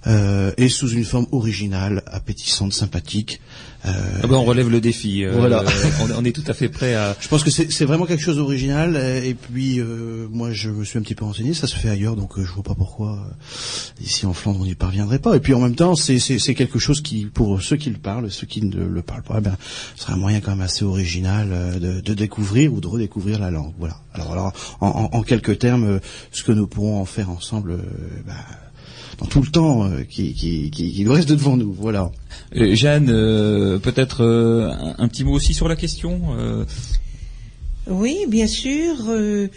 [0.07, 3.41] euh, et sous une forme originale, appétissante, sympathique.
[3.85, 5.23] Euh, Ah ben, on relève le défi.
[5.23, 5.63] euh, Voilà.
[6.01, 7.15] on, on est tout à fait prêt à.
[7.19, 10.99] je pense que c'est vraiment quelque chose d'original et puis euh, moi je me suis
[10.99, 13.19] un petit peu renseigné, ça se fait ailleurs donc euh, je vois pas pourquoi
[14.01, 15.35] ici en Flandre on n'y parviendrait pas.
[15.35, 16.19] Et puis en même temps c'est
[16.55, 19.41] quelque chose qui pour ceux qui le parlent, ceux qui ne le parlent pas, eh
[19.41, 19.55] ben
[19.95, 23.49] ce serait un moyen quand même assez original de, de découvrir ou de redécouvrir la
[23.51, 23.73] langue.
[23.79, 23.95] Voilà.
[24.13, 27.77] Alors alors en, en, en quelques termes, ce que nous pourrons en faire ensemble.
[28.27, 28.33] ben,
[29.17, 32.11] dans tout le temps euh, qui, qui, qui, qui nous reste devant nous, voilà.
[32.55, 36.21] Euh, Jeanne, euh, peut-être euh, un, un petit mot aussi sur la question.
[36.37, 36.65] euh,
[37.87, 38.95] Oui, bien sûr.
[39.09, 39.47] euh,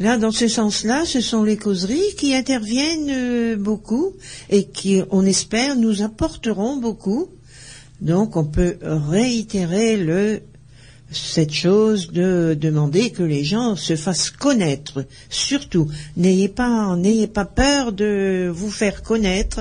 [0.00, 4.12] là, dans ce sens-là, ce sont les causeries qui interviennent euh, beaucoup
[4.50, 7.28] et qui, on espère, nous apporteront beaucoup.
[8.00, 10.40] Donc, on peut réitérer le
[11.10, 15.04] cette chose de demander que les gens se fassent connaître.
[15.30, 19.60] Surtout, n'ayez pas n'ayez pas peur de vous faire connaître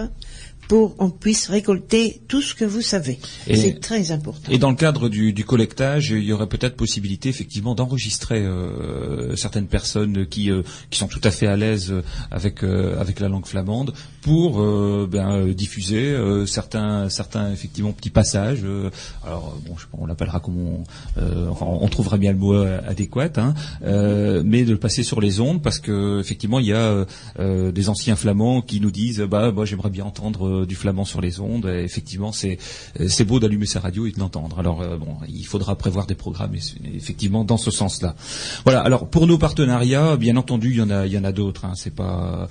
[0.67, 3.19] pour qu'on puisse récolter tout ce que vous savez.
[3.47, 4.51] Et- C'est très important.
[4.51, 9.35] Et dans le cadre du, du collectage, il y aurait peut-être possibilité effectivement d'enregistrer euh,
[9.35, 11.93] certaines personnes qui, euh, qui sont tout à fait à l'aise
[12.31, 17.93] avec, euh, avec la langue flamande pour euh, ben, euh, diffuser euh, certains, certains effectivement
[17.93, 18.59] petits passages.
[18.63, 18.89] euh,
[19.25, 20.83] alors bon, je sais pas, on l'appellera comme on,
[21.17, 23.53] euh, on trouvera bien le mot euh, adéquat, hein,
[23.83, 27.05] euh, mais de le passer sur les ondes parce que effectivement il y a euh,
[27.39, 31.05] euh, des anciens flamands qui nous disent bah moi j'aimerais bien entendre euh, du flamand
[31.05, 31.65] sur les ondes.
[31.65, 32.57] Effectivement c'est
[32.99, 34.59] euh, c'est beau d'allumer sa radio et de l'entendre.
[34.59, 36.55] Alors euh, bon, il faudra prévoir des programmes
[36.93, 38.15] effectivement dans ce sens-là.
[38.63, 38.81] Voilà.
[38.81, 41.65] Alors pour nos partenariats, bien entendu, il y en a, il y en a d'autres.
[41.65, 41.73] Hein.
[41.75, 42.47] C'est pas,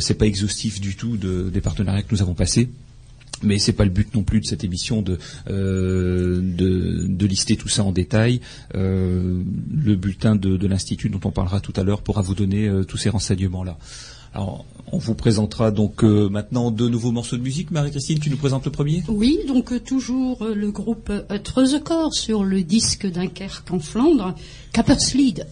[0.00, 2.68] c'est pas exhaustif du tout de- des partenariats que nous avons passés.
[3.44, 7.82] Mais c'est pas le but non plus de cette émission de de, lister tout ça
[7.82, 8.40] en détail.
[8.74, 13.08] Le bulletin de, l'institut dont on parlera tout à l'heure pourra vous donner tous ces
[13.08, 13.78] renseignements là.
[14.34, 17.70] Alors, on vous présentera donc euh, maintenant deux nouveaux morceaux de musique.
[17.70, 19.02] Marie-Christine, tu nous présentes le premier?
[19.08, 21.12] Oui, donc euh, toujours euh, le groupe
[21.44, 24.34] Treuzecorps sur le disque Dunkerque en Flandre,
[24.72, 25.46] Capperslied.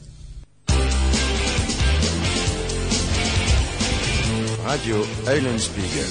[4.66, 6.06] Radio Eulenspiegel.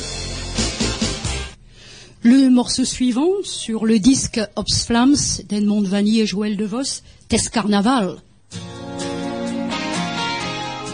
[2.21, 5.15] Le morceau suivant sur le disque Ops Flams
[5.47, 8.17] d'Edmond Vanny et Joël De Vos, Tes Carnaval.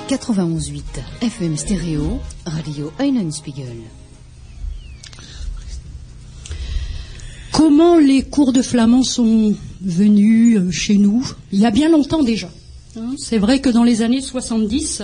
[0.08, 0.82] 91.8
[1.24, 3.78] FM stéréo, Radio Eulenspiegel.
[7.52, 11.28] Comment les cours de flamand sont venus euh, chez nous?
[11.52, 12.50] Il y a bien longtemps déjà.
[12.96, 15.02] Hein, C'est vrai que dans les années 70,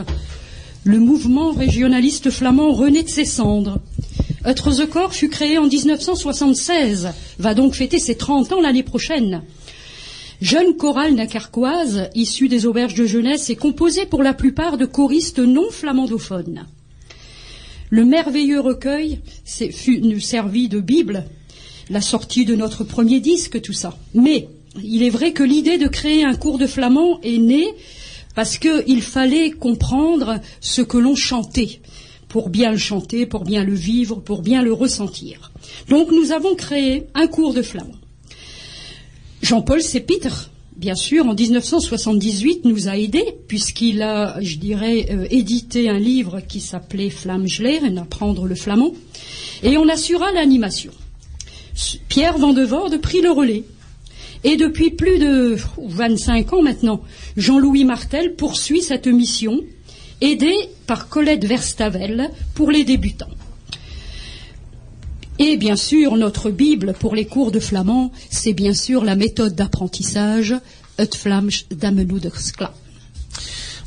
[0.84, 3.80] le mouvement régionaliste flamand renaît de ses cendres.
[4.92, 7.10] Corps fut créé en 1976,
[7.40, 9.42] va donc fêter ses 30 ans l'année prochaine.
[10.42, 15.38] Jeune chorale nacarquoise, issue des auberges de jeunesse et composée pour la plupart de choristes
[15.38, 16.66] non flamandophones.
[17.92, 21.26] Le merveilleux recueil fut nous servi de Bible,
[21.92, 23.96] la sortie de notre premier disque, tout ça.
[24.16, 24.48] Mais
[24.84, 27.68] il est vrai que l'idée de créer un cours de flamand est née
[28.34, 31.82] parce qu'il fallait comprendre ce que l'on chantait,
[32.30, 35.52] pour bien le chanter, pour bien le vivre, pour bien le ressentir.
[35.88, 37.94] Donc nous avons créé un cours de flamand.
[39.42, 45.90] Jean-Paul Sépitre, bien sûr, en 1978 nous a aidés puisqu'il a, je dirais, euh, édité
[45.90, 48.94] un livre qui s'appelait Flamgeleren, apprendre le flamand,
[49.64, 50.92] et on assura l'animation.
[52.08, 53.64] Pierre Van de Voorde prit le relais.
[54.44, 57.02] Et depuis plus de pff, 25 ans maintenant,
[57.36, 59.60] Jean-Louis Martel poursuit cette mission,
[60.20, 60.54] aidé
[60.86, 63.30] par Colette Verstavel pour les débutants.
[65.44, 69.56] Et bien sûr, notre Bible pour les cours de flamand, c'est bien sûr la méthode
[69.56, 70.54] d'apprentissage,
[71.00, 71.50] Het Vlaams.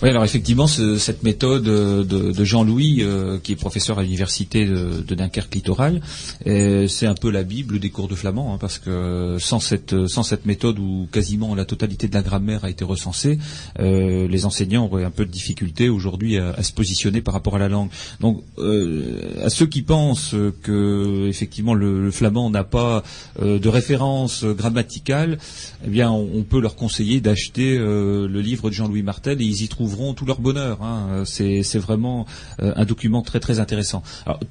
[0.03, 4.67] Oui, alors effectivement, ce, cette méthode euh, de, Jean-Louis, euh, qui est professeur à l'université
[4.67, 6.01] de, Dunkerque littoral,
[6.47, 10.07] euh, c'est un peu la bible des cours de flamand, hein, parce que sans cette
[10.09, 13.39] sans cette méthode où quasiment la totalité de la grammaire a été recensée,
[13.79, 17.69] les enseignants auraient un peu de difficulté aujourd'hui à, se positionner par rapport à la
[17.69, 17.91] langue.
[18.21, 23.03] Donc, à ceux qui pensent que effectivement le, flamand n'a pas
[23.41, 25.39] de référence grammaticale,
[25.85, 29.63] eh bien, on, on peut leur conseiller d'acheter le livre de Jean-Louis Martel et ils
[29.63, 30.83] y trouveront tout leur bonheur.
[30.83, 31.25] hein.
[31.27, 32.27] C'est c'est vraiment
[32.63, 34.03] euh, un document très très intéressant.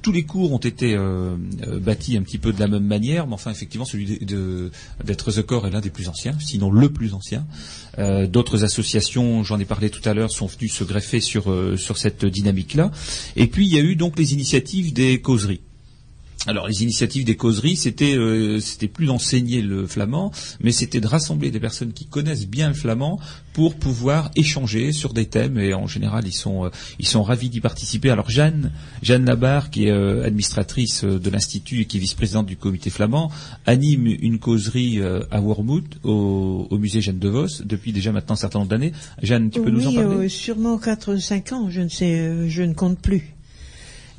[0.02, 3.26] Tous les cours ont été euh, euh, bâtis un petit peu de la même manière,
[3.26, 4.18] mais enfin, effectivement, celui
[5.04, 7.46] d'être The Corps est l'un des plus anciens, sinon le plus ancien.
[7.98, 11.76] Euh, D'autres associations, j'en ai parlé tout à l'heure, sont venues se greffer sur, euh,
[11.76, 12.90] sur cette dynamique-là.
[13.36, 15.60] Et puis, il y a eu donc les initiatives des causeries.
[16.46, 20.30] Alors les initiatives des causeries, c'était euh, c'était plus d'enseigner le flamand,
[20.60, 23.18] mais c'était de rassembler des personnes qui connaissent bien le flamand
[23.54, 27.48] pour pouvoir échanger sur des thèmes et en général ils sont euh, ils sont ravis
[27.48, 28.10] d'y participer.
[28.10, 28.72] Alors Jeanne
[29.02, 33.30] Jeanne Labarre qui est euh, administratrice de l'institut et qui est vice-présidente du comité flamand
[33.66, 38.34] anime une causerie euh, à Wormwood au, au musée Jeanne de Vos depuis déjà maintenant
[38.34, 38.92] un certain nombre d'années.
[39.22, 40.16] Jeanne, tu peux nous en parler?
[40.16, 43.33] euh, sûrement 4 ou 5 ans, je ne sais, euh, je ne compte plus.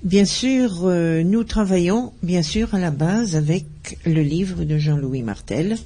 [0.05, 3.65] Bien sûr, euh, nous travaillons, bien sûr, à la base avec
[4.05, 5.79] le livre de Jean-Louis Martel.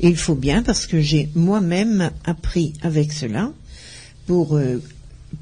[0.00, 3.50] Et il faut bien, parce que j'ai moi-même appris avec cela,
[4.26, 4.82] pour, euh,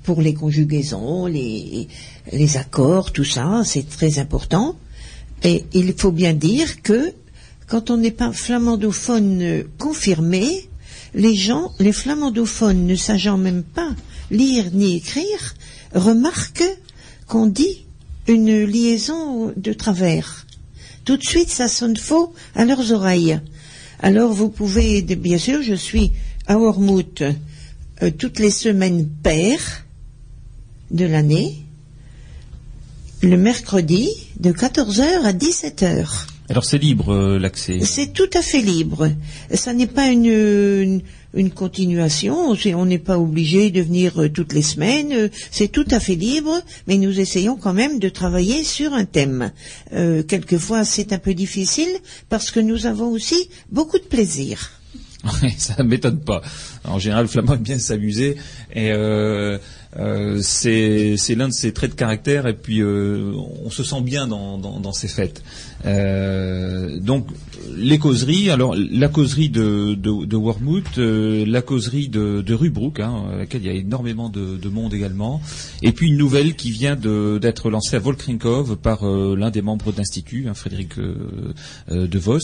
[0.04, 1.88] pour les conjugaisons, les,
[2.32, 4.76] les accords, tout ça, c'est très important.
[5.42, 7.12] Et il faut bien dire que
[7.66, 10.68] quand on n'est pas flamandophone confirmé,
[11.14, 13.90] les gens, les flamandophones ne sachant même pas
[14.30, 15.56] lire ni écrire,
[15.92, 16.78] remarquent
[17.26, 17.86] qu'on dit
[18.30, 20.46] une liaison de travers.
[21.04, 23.40] Tout de suite, ça sonne faux à leurs oreilles.
[24.00, 26.12] Alors vous pouvez, bien sûr, je suis
[26.46, 27.34] à Wormwood
[28.02, 29.84] euh, toutes les semaines paires
[30.90, 31.64] de l'année,
[33.22, 34.08] le mercredi
[34.38, 36.26] de 14h à 17h.
[36.48, 37.80] Alors c'est libre euh, l'accès?
[37.84, 39.10] C'est tout à fait libre.
[39.54, 41.02] Ça n'est pas une, une,
[41.34, 42.54] une continuation.
[42.74, 45.12] On n'est pas obligé de venir euh, toutes les semaines.
[45.12, 49.04] euh, C'est tout à fait libre, mais nous essayons quand même de travailler sur un
[49.04, 49.52] thème.
[49.92, 51.88] Euh, quelquefois, c'est un peu difficile
[52.28, 54.70] parce que nous avons aussi beaucoup de plaisir.
[55.42, 56.40] Ouais, ça m'étonne pas.
[56.84, 58.36] En général, le flamand aime bien s'amuser
[58.72, 59.58] et euh,
[59.98, 63.32] euh, c'est l'un de ses traits de caractère et puis euh,
[63.64, 65.42] on se sent bien dans, dans, ces fêtes.
[65.84, 67.26] Euh, donc
[67.74, 73.36] les causeries, alors la causerie de, de, de la causerie de, de Rubrook, hein, à
[73.36, 75.40] laquelle il y a énormément de, de monde également,
[75.82, 79.98] et puis une nouvelle qui vient d'être lancée à Volkrinkov par l'un des membres de
[79.98, 82.38] l'institut, hein, Frédéric De Vos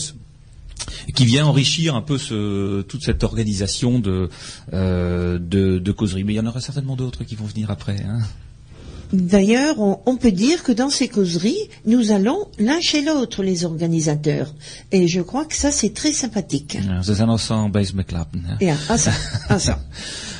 [1.15, 4.29] qui vient enrichir un peu ce, toute cette organisation de,
[4.73, 6.23] euh, de, de causerie.
[6.23, 7.97] Mais il y en aura certainement d'autres qui vont venir après.
[8.07, 8.19] Hein.
[9.13, 13.63] D'ailleurs, on, on peut dire que dans ces causeries, nous allons l'un chez l'autre, les
[13.63, 14.53] organisateurs.
[14.91, 16.77] Et je crois que ça, c'est très sympathique.
[18.59, 19.11] Et ah, ça,
[19.49, 19.79] ah, ça.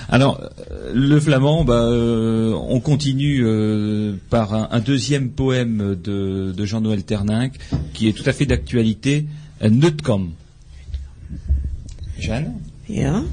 [0.10, 6.54] Alors, euh, le flamand, bah, euh, on continue euh, par un, un deuxième poème de,
[6.56, 7.54] de Jean-Noël Terninck
[7.94, 9.26] qui est tout à fait d'actualité,
[9.60, 10.36] Nutcom.
[12.18, 12.54] Jeanne
[12.86, 13.24] Ja.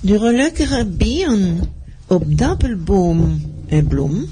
[0.00, 1.60] De gelukkige bieren
[2.06, 4.28] op dappelboom en bloem,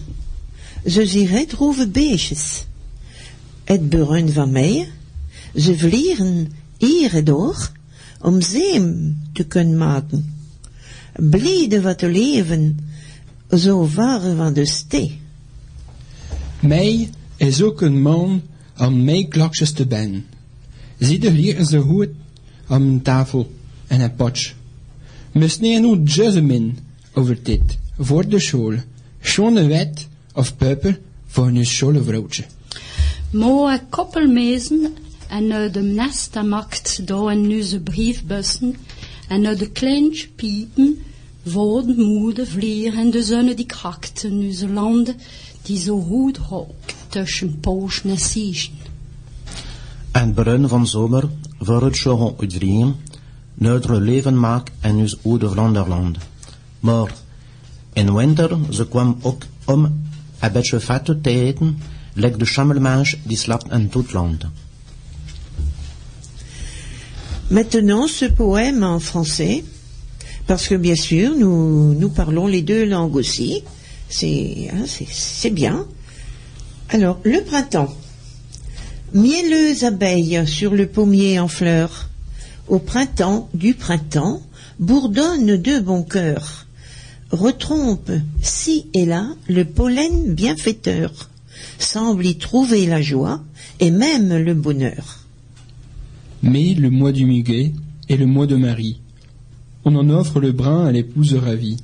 [0.87, 2.67] ze zich droeve beestjes.
[3.65, 4.89] Het bruin van mij,
[5.55, 7.71] ze vliegen hier door,
[8.21, 10.35] om zeem te kunnen maken.
[11.13, 12.79] Blijde wat te leven,
[13.51, 15.21] zo waren van de stee.
[16.61, 18.43] Mei is ook een man
[18.79, 20.25] om meeklokjes te ben.
[21.03, 22.09] Zie de hier zo goed
[22.69, 23.51] om een tafel
[23.87, 24.53] en een potje.
[25.33, 26.79] We snijden jasmin
[27.13, 28.75] over dit, voor de school.
[29.21, 32.45] Schone wet of peuper voor een scholle vrouwtje.
[33.31, 34.95] Mo a koppelmezen
[35.29, 38.77] en uh, de nesta makt do en nu ze briefbussen
[39.29, 40.99] en uh, de kleintje piepen
[41.43, 45.17] woorden moede vlier en de zonne die krakt nu ze landen
[45.63, 46.75] die zo goed hoog
[47.09, 48.19] tussen poos en
[58.11, 58.49] winter.
[67.51, 69.65] Maintenant, ce poème en français,
[70.47, 73.63] parce que bien sûr, nous, parlons les deux langues aussi.
[74.09, 75.87] C'est hein, bien.
[76.91, 77.95] Alors, le printemps.
[79.15, 82.09] Mielleuse abeille sur le pommier en fleurs.
[82.69, 84.41] Au printemps du printemps,
[84.79, 86.67] bourdonne de bon cœur.
[87.31, 88.11] retrompe
[88.41, 91.29] ci et là le pollen bienfaiteur,
[91.79, 93.43] semble y trouver la joie
[93.81, 95.27] et même le bonheur.
[96.43, 97.73] Mais le mois du muguet
[98.09, 99.01] est le mois de Marie.
[99.85, 101.77] On en offre le brin à l'épouse ravie.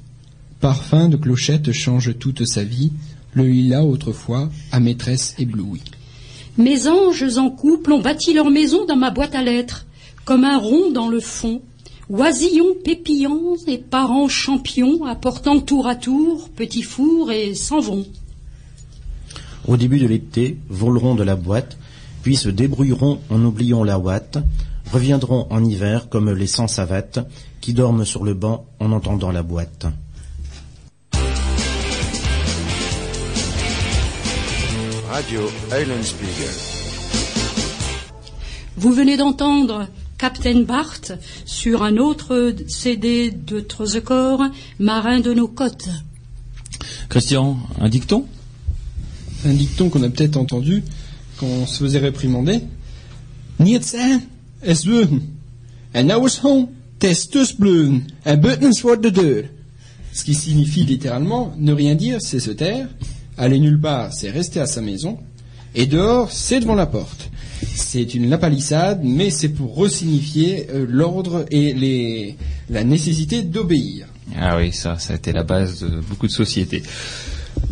[0.61, 2.93] Parfum de clochette change toute sa vie,
[3.35, 5.83] le lilas autrefois à maîtresse éblouie.
[6.59, 9.87] Mes anges en couple ont bâti leur maison dans ma boîte à lettres,
[10.25, 11.63] comme un rond dans le fond,
[12.11, 18.05] oisillons pépillants et parents champions apportant tour à tour petits fours et s'en vont.
[19.69, 21.79] Au début de l'été, voleront de la boîte,
[22.23, 24.39] puis se débrouilleront en oubliant la ouate,
[24.93, 27.21] reviendront en hiver comme les sans savates
[27.61, 29.87] qui dorment sur le banc en entendant la boîte.
[35.11, 35.41] Radio
[35.73, 36.55] Eulenspiegel.
[38.77, 39.89] Vous venez d'entendre
[40.19, 41.01] Captain Bart
[41.47, 44.43] sur un autre CD de Trezecor,
[44.79, 45.89] Marin de nos côtes.
[47.09, 48.27] Christian, un dicton?
[49.47, 50.83] Un dicton qu'on a peut-être entendu
[51.39, 52.61] quand on se faisait réprimander.
[53.59, 54.29] Niet zijn,
[54.61, 55.39] es würden.
[55.95, 59.45] En testus en buttons de deur.
[60.13, 62.89] Ce qui signifie littéralement ne rien dire, c'est se taire.
[63.39, 65.18] Aller nulle part, c'est rester à sa maison.
[65.74, 67.30] Et dehors, c'est devant la porte.
[67.74, 72.36] C'est une lapalissade, mais c'est pour resignifier euh, l'ordre et
[72.68, 74.07] la nécessité d'obéir.
[74.36, 76.82] Ah oui, ça, ça a été la base de beaucoup de sociétés.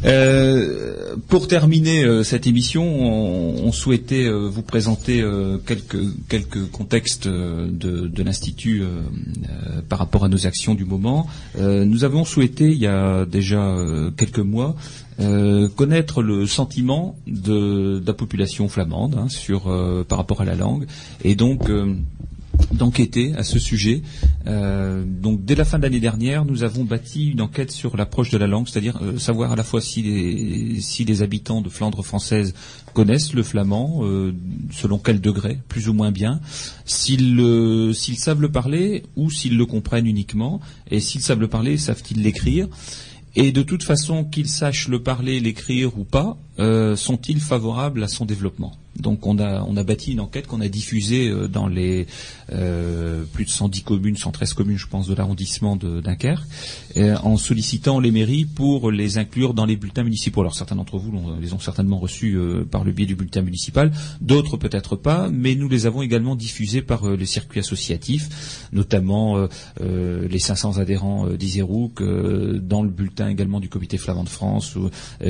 [0.06, 5.24] Euh, pour terminer euh, cette émission, on, souhaitait euh, vous présenter
[5.66, 5.98] quelques,
[6.28, 8.82] quelques contextes de, de l'Institut
[9.88, 11.26] par rapport à nos actions du moment.
[11.58, 13.74] Nous avons souhaité, il y a déjà
[14.16, 14.76] quelques mois,
[15.76, 19.64] connaître le sentiment de, la population flamande hein, sur,
[20.08, 20.86] par rapport à la langue.
[21.24, 21.70] Et donc,
[22.72, 24.02] d'enquêter à ce sujet.
[24.46, 28.30] Euh, donc dès la fin de l'année dernière, nous avons bâti une enquête sur l'approche
[28.30, 32.54] de la langue, c'est-à-dire euh, savoir à la fois si les, habitants de Flandre française
[32.92, 34.34] connaissent le flamand, euh,
[34.70, 36.40] selon quel degré, plus ou moins bien,
[36.84, 41.78] s'ils s'ils savent le parler ou s'ils le comprennent uniquement, et s'ils savent le parler,
[41.78, 42.68] savent-ils l'écrire?
[43.34, 46.38] Et de toute façon, qu'ils sachent le parler, l'écrire ou pas,
[46.96, 48.76] sont-ils favorables à son développement?
[49.00, 52.06] Donc on a, on a bâti une enquête qu'on a diffusée euh, dans les
[52.52, 56.44] euh, plus de 110 communes, 113 communes, je pense, de l'arrondissement de Dunkerque,
[56.96, 60.40] euh, en sollicitant les mairies pour les inclure dans les bulletins municipaux.
[60.40, 62.38] Alors certains d'entre vous les ont certainement reçus
[62.70, 66.82] par le biais du bulletin municipal, d'autres peut-être pas, mais nous les avons également diffusés
[66.82, 69.48] par euh, les circuits associatifs, notamment
[69.80, 74.76] les 500 adhérents d'Iserouk, dans le bulletin également du Comité flamand de France,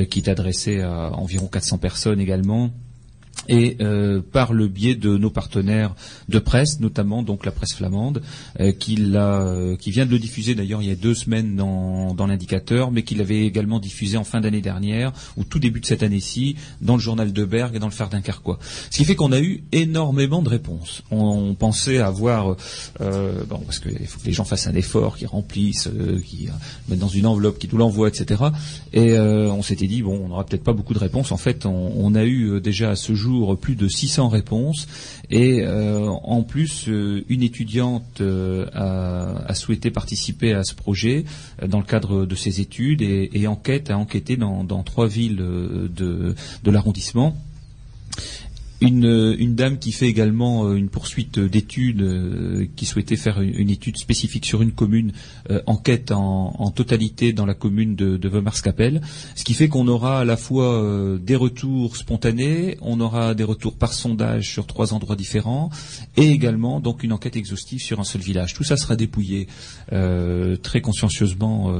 [0.09, 2.71] qui est adressé à environ 400 personnes également
[3.47, 5.95] et euh, par le biais de nos partenaires
[6.29, 8.21] de presse, notamment donc la presse flamande,
[8.59, 12.13] euh, qui, euh, qui vient de le diffuser d'ailleurs il y a deux semaines dans,
[12.13, 15.85] dans l'indicateur, mais qui l'avait également diffusé en fin d'année dernière, ou tout début de
[15.85, 18.59] cette année-ci, dans le journal de Berg et dans le Fer Dunkerquois.
[18.91, 21.03] Ce qui fait qu'on a eu énormément de réponses.
[21.11, 21.17] On,
[21.49, 22.55] on pensait avoir,
[23.01, 26.51] euh, bon, parce qu'il faut que les gens fassent un effort, qu'ils remplissent, euh, qu'ils
[26.89, 28.43] mettent dans une enveloppe, qu'ils nous l'envoient, etc.
[28.93, 31.31] Et euh, on s'était dit, bon, on n'aura peut-être pas beaucoup de réponses.
[31.31, 33.26] En fait, on, on a eu euh, déjà à ce jour
[33.59, 34.87] plus de 600 réponses.
[35.29, 41.25] Et euh, en plus, euh, une étudiante euh, a, souhaité participer à ce projet
[41.65, 47.35] dans le cadre de ses études et, enquête a enquêté dans, trois villes de l'arrondissement.
[48.79, 53.41] Une, euh, une dame qui fait également euh, une poursuite d'études, euh, qui souhaitait faire
[53.41, 55.13] une, étude spécifique sur une commune,
[55.49, 59.01] euh, enquête en, totalité dans la commune de, de Wemarskapelle,
[59.35, 63.75] ce qui fait qu'on aura à la fois des retours spontanés, on aura des retours
[63.77, 65.71] par sondage sur trois endroits différents,
[66.17, 68.53] et également donc une enquête exhaustive sur un seul village.
[68.53, 69.47] Tout ça sera dépouillé
[69.89, 71.73] très consciencieusement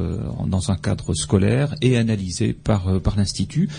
[0.47, 2.87] dans un cadre scolaire et analysé par
[3.17, 3.69] l'Institut.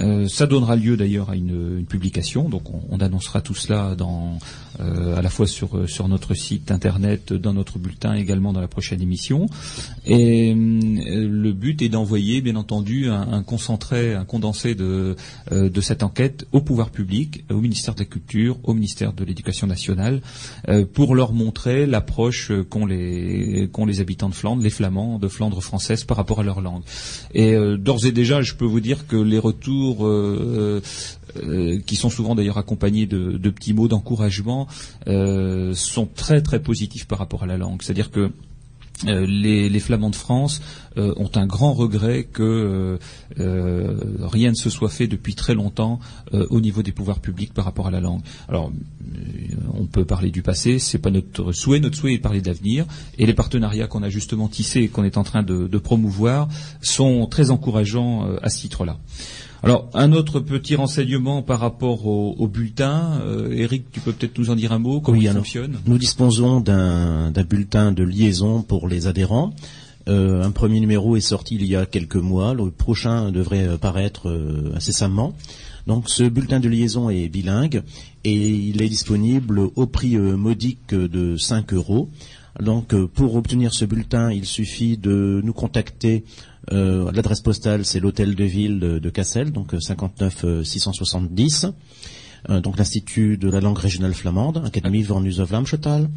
[0.00, 3.94] Euh, ça donnera lieu d'ailleurs à une, une publication, donc on, on annoncera tout cela
[3.94, 4.38] dans,
[4.80, 8.60] euh, à la fois sur, euh, sur notre site internet, dans notre bulletin, également dans
[8.60, 9.46] la prochaine émission.
[10.06, 15.16] Et euh, le but est d'envoyer, bien entendu, un, un concentré, un condensé de,
[15.52, 19.24] euh, de cette enquête au pouvoir public, au ministère de la Culture, au ministère de
[19.24, 20.20] l'Éducation nationale,
[20.94, 25.62] pour leur montrer l'approche qu'ont les, qu'ont les habitants de Flandre, les Flamands de Flandre
[25.62, 26.82] française par rapport à leur langue.
[27.34, 30.80] Et d'ores et déjà, je peux vous dire que les retours euh,
[31.36, 34.66] euh, qui sont souvent d'ailleurs accompagnés de, petits mots d'encouragement,
[35.06, 37.82] euh, sont très très positifs par rapport à la langue.
[37.82, 38.30] C'est-à-dire que
[39.04, 40.62] les, Flamands de France
[40.96, 42.98] ont un grand regret que
[43.36, 46.00] rien ne se soit fait depuis très longtemps
[46.32, 48.22] au niveau des pouvoirs publics par rapport à la langue.
[48.48, 48.72] Alors,
[49.74, 51.78] on peut parler du passé, c'est pas notre souhait.
[51.78, 52.86] Notre souhait est de parler d'avenir,
[53.18, 56.48] et les partenariats qu'on a justement tissés et qu'on est en train de, promouvoir
[56.80, 58.96] sont très encourageants à ce titre-là.
[59.62, 63.20] Alors, un autre petit renseignement par rapport au, bulletin.
[63.22, 66.60] Euh, Eric, tu peux peut-être nous en dire un mot, comment il fonctionne Nous disposons
[66.60, 69.54] d'un bulletin de liaison pour les adhérents.
[70.08, 72.54] Euh, un premier numéro est sorti il y a quelques mois.
[72.54, 75.34] Le prochain devrait paraître euh, incessamment.
[75.86, 77.82] Donc ce bulletin de liaison est bilingue
[78.24, 82.08] et il est disponible au prix modique de 5 euros.
[82.60, 86.24] Donc pour obtenir ce bulletin, il suffit de nous contacter
[86.72, 91.64] euh, l'adresse postale, c'est l'hôtel de ville de, Cassel, donc 59 670.
[91.64, 91.70] Euh,
[92.48, 96.08] euh, donc l'Institut de la langue régionale flamande, Académie Vornus of Lamchetal.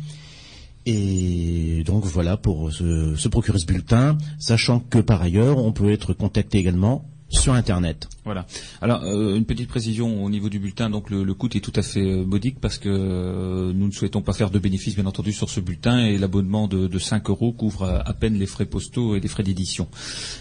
[0.85, 6.13] Et donc voilà pour se procurer ce bulletin, sachant que par ailleurs, on peut être
[6.13, 8.09] contacté également sur Internet.
[8.25, 8.45] Voilà.
[8.81, 10.89] Alors euh, une petite précision au niveau du bulletin.
[10.89, 14.21] Donc le, coût est tout à fait euh, modique parce que euh, nous ne souhaitons
[14.21, 17.53] pas faire de bénéfices bien entendu sur ce bulletin et l'abonnement de, de 5 euros
[17.53, 19.87] couvre à, peine les frais postaux et les frais d'édition.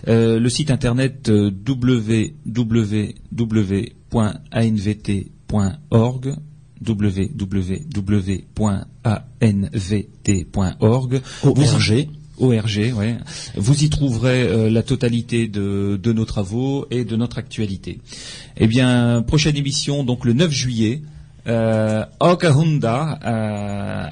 [0.07, 2.29] le site internet www.anvt.org
[6.87, 7.23] www.anvt.org.
[11.43, 12.09] ORG.
[12.41, 13.17] ORG, ouais.
[13.57, 18.01] Vous y trouverez euh, la totalité de, nos travaux et de notre actualité.
[18.57, 21.03] Eh bien, prochaine émission, donc le 9 juillet,
[21.47, 24.07] euh, Okahunda, euh,